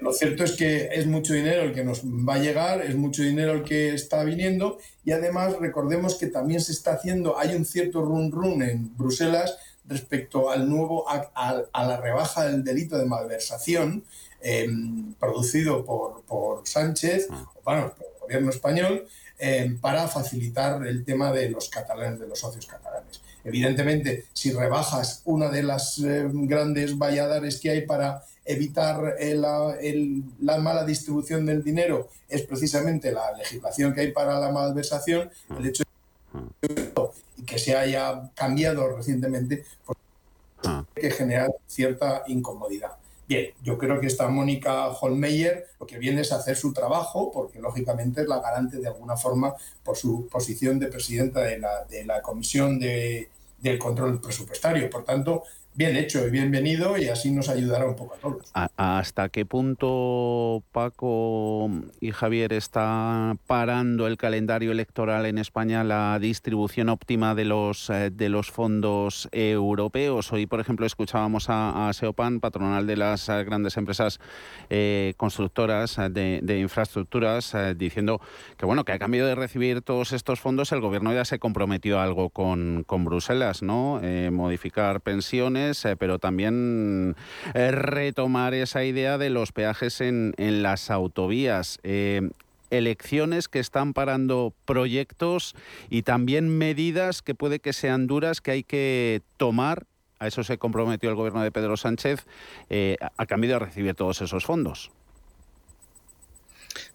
[0.00, 3.22] lo cierto es que es mucho dinero el que nos va a llegar, es mucho
[3.22, 7.64] dinero el que está viniendo y además recordemos que también se está haciendo, hay un
[7.64, 9.56] cierto run run en Bruselas
[9.86, 14.04] respecto al nuevo, a, la rebaja del delito de malversación
[14.40, 17.34] em, producido por, por Sánchez, mm.
[17.64, 19.06] bueno, por el gobierno español,
[19.38, 23.20] eh, para facilitar el tema de los catalanes, de los socios catalanes.
[23.44, 29.76] Evidentemente, si rebajas una de las eh, grandes valladares que hay para evitar la,
[30.40, 35.66] la, mala distribución del dinero, es precisamente la legislación que hay para la malversación, el
[35.66, 35.82] hecho
[36.60, 36.84] de
[37.46, 39.98] que se haya cambiado recientemente, pues,
[40.94, 42.92] que genera cierta incomodidad.
[43.26, 47.58] Bien, yo creo que esta Mónica Holmeyer lo que viene es hacer su trabajo, porque
[47.58, 52.04] lógicamente es la garante de alguna forma por su posición de presidenta de la, de
[52.04, 54.90] la Comisión de, del Control Presupuestario.
[54.90, 55.44] Por tanto,
[55.76, 58.50] bien hecho y bienvenido y así nos ayudará un poco a todos.
[58.76, 61.68] ¿Hasta qué punto Paco
[62.00, 68.10] y Javier está parando el calendario electoral en España la distribución óptima de los, eh,
[68.12, 70.32] de los fondos europeos?
[70.32, 74.20] Hoy, por ejemplo, escuchábamos a, Seopan, patronal de las eh, grandes empresas
[74.70, 78.20] eh, constructoras de, infraestructuras, diciendo
[78.56, 81.98] que bueno, que a cambio de recibir todos estos fondos el gobierno ya se comprometió
[81.98, 84.00] a algo con, con Bruselas, ¿no?
[84.30, 87.16] modificar pensiones eh, pero también
[87.54, 91.78] eh, retomar esa idea de los peajes en, las autovías.
[91.82, 92.30] Eh,
[92.70, 95.54] elecciones que están parando proyectos
[95.90, 99.86] y también medidas que puede que sean duras que hay que tomar.
[100.18, 102.26] A eso se comprometió el gobierno de Pedro Sánchez
[103.16, 104.90] a cambio de recibir todos esos fondos.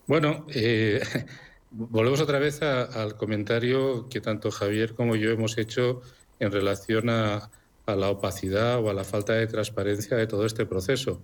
[0.07, 0.47] Bueno,
[1.72, 6.01] volvemos otra vez al comentario que tanto Javier como yo hemos hecho
[6.39, 7.51] en relación a,
[7.92, 11.22] a la opacidad o a la falta de transparencia de todo este proceso.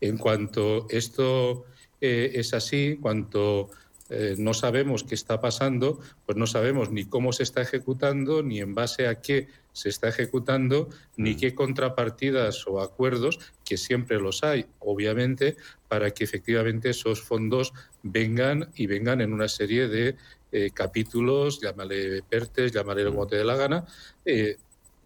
[0.00, 1.64] En cuanto esto
[2.00, 3.70] eh, es así, cuanto
[4.10, 8.60] eh, no sabemos qué está pasando, pues no sabemos ni cómo se está ejecutando, ni
[8.60, 14.42] en base a qué se está ejecutando, ni qué contrapartidas o acuerdos, que siempre los
[14.44, 15.56] hay, obviamente,
[15.88, 20.16] para que efectivamente esos fondos vengan y vengan en una serie de
[20.52, 23.84] eh, capítulos, llámale PERTES, llámale como te dé la gana,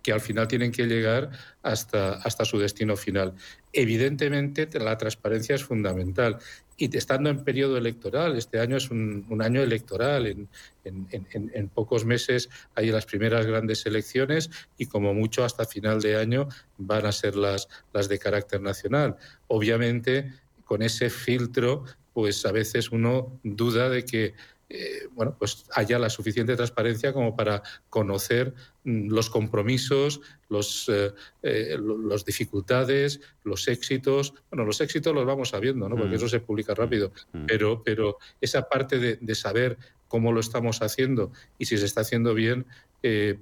[0.02, 1.30] que al final tienen que llegar
[1.62, 3.34] hasta, hasta su destino final.
[3.72, 6.38] Evidentemente, la transparencia es fundamental.
[6.76, 10.48] Y estando en periodo electoral, este año es un, año electoral, en,
[10.84, 16.48] en, pocos meses hay las primeras grandes elecciones y como mucho hasta final de año
[16.78, 19.16] van a ser las, las de carácter nacional.
[19.46, 20.32] Obviamente,
[20.64, 24.34] con ese filtro, pues a veces uno duda de que
[24.74, 28.54] eh, bueno, pues haya la suficiente transparencia como para conocer
[28.84, 31.12] mm, los compromisos, los, eh,
[31.42, 31.76] eh,
[32.08, 34.32] las dificultades, los éxitos.
[34.50, 35.96] Bueno, los éxitos los vamos sabiendo, ¿no?
[35.96, 36.16] porque mm.
[36.16, 37.44] eso se publica rápido, mm.
[37.44, 39.76] pero, pero esa parte de, saber
[40.08, 42.66] cómo lo estamos haciendo y si se está haciendo bien,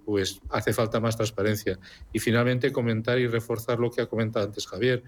[0.05, 1.79] pues hace falta más transparencia.
[2.13, 5.03] Y finalmente comentar y reforzar lo que ha comentado antes Javier.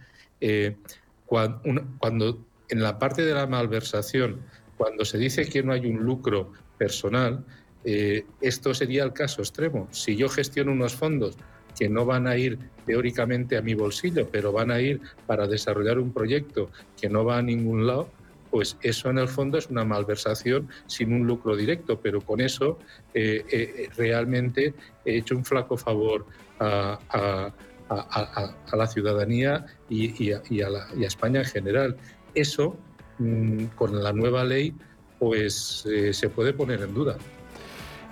[1.27, 4.43] cuando en la parte de la malversación
[4.83, 7.45] cuando se dice que no hay un lucro personal,
[7.85, 9.87] eh, esto sería el caso extremo.
[9.93, 11.37] Si yo gestiono unos fondos
[11.79, 16.01] que no van a ir teóricamente a mi bolsillo, pero van a ir para desarrollar
[16.01, 16.69] un proyecto
[17.01, 18.09] que no va a ningún lado,
[18.51, 22.81] pues eso en el fondo es una malversación sin un lucro directo, pero con eso
[23.15, 24.75] eh, eh, realmente
[25.05, 26.27] he hecho un flaco favor
[26.59, 26.99] a,
[28.73, 31.97] la ciudadanía y, a, y a España en general.
[32.35, 32.77] Eso
[33.75, 34.75] con la nueva ley
[35.19, 37.17] pues eh, se puede poner en duda.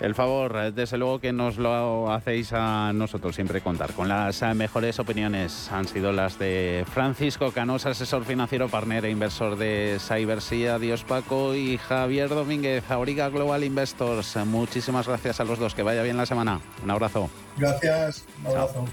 [0.00, 3.92] El favor, desde luego que nos lo hacéis a nosotros siempre contar.
[3.92, 9.56] Con las mejores opiniones han sido las de Francisco Canosa, asesor financiero, partner e inversor
[9.58, 14.36] de Cybersea, Adiós Paco y Javier Domínguez, Auriga Global Investors.
[14.46, 15.74] Muchísimas gracias a los dos.
[15.74, 16.60] Que vaya bien la semana.
[16.82, 17.28] Un abrazo.
[17.58, 18.24] Gracias.
[18.40, 18.84] Un abrazo.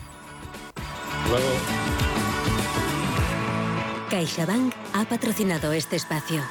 [1.29, 1.47] Luego.
[4.09, 6.41] CaixaBank ha patrocinado este espacio.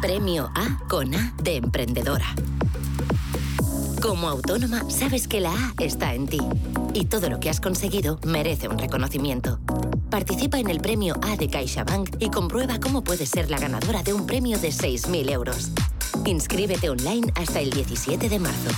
[0.00, 2.24] Premio A con A de emprendedora.
[4.00, 6.38] Como autónoma, sabes que la A está en ti.
[6.94, 9.60] Y todo lo que has conseguido merece un reconocimiento.
[10.08, 14.14] Participa en el premio A de CaixaBank y comprueba cómo puedes ser la ganadora de
[14.14, 15.70] un premio de 6.000 euros.
[16.24, 18.70] Inscríbete online hasta el 17 de marzo.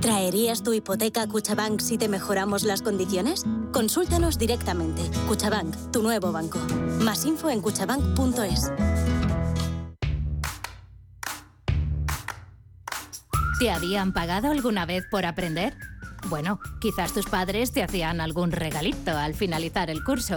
[0.00, 3.44] ¿Traerías tu hipoteca a Cuchabank si te mejoramos las condiciones?
[3.72, 5.02] Consúltanos directamente.
[5.26, 6.58] Cuchabank, tu nuevo banco.
[7.00, 8.72] Más info en cuchabank.es.
[13.58, 15.74] ¿Te habían pagado alguna vez por aprender?
[16.28, 20.36] Bueno, quizás tus padres te hacían algún regalito al finalizar el curso,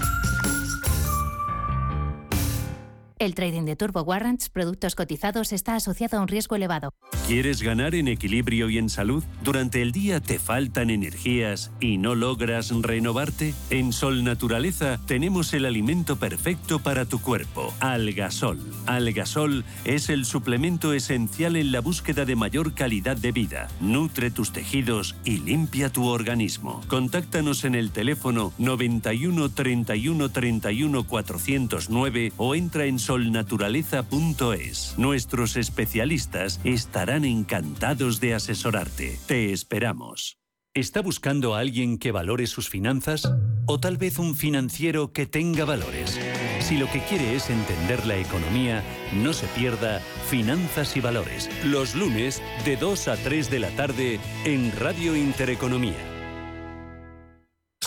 [3.21, 6.95] El trading de Turbo Warrants, productos cotizados, está asociado a un riesgo elevado.
[7.27, 9.23] ¿Quieres ganar en equilibrio y en salud?
[9.43, 13.53] ¿Durante el día te faltan energías y no logras renovarte?
[13.69, 18.59] En Sol Naturaleza tenemos el alimento perfecto para tu cuerpo, Algasol.
[18.87, 23.67] Algasol es el suplemento esencial en la búsqueda de mayor calidad de vida.
[23.79, 26.81] Nutre tus tejidos y limpia tu organismo.
[26.87, 34.95] Contáctanos en el teléfono 91 31 31 409 o entra en solnaturaleza.es.
[34.97, 39.19] Nuestros especialistas estarán encantados de asesorarte.
[39.27, 40.37] Te esperamos.
[40.73, 43.29] ¿Está buscando a alguien que valore sus finanzas?
[43.65, 46.17] ¿O tal vez un financiero que tenga valores?
[46.61, 48.81] Si lo que quiere es entender la economía,
[49.13, 49.99] no se pierda
[50.29, 56.10] Finanzas y Valores, los lunes de 2 a 3 de la tarde en Radio Intereconomía.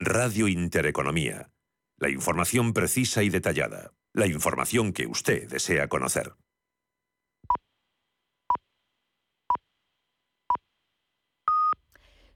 [0.00, 1.50] Radio Intereconomía
[2.00, 3.92] la información precisa y detallada.
[4.14, 6.34] La información que usted desea conocer.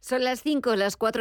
[0.01, 1.11] Son las 5, las 4.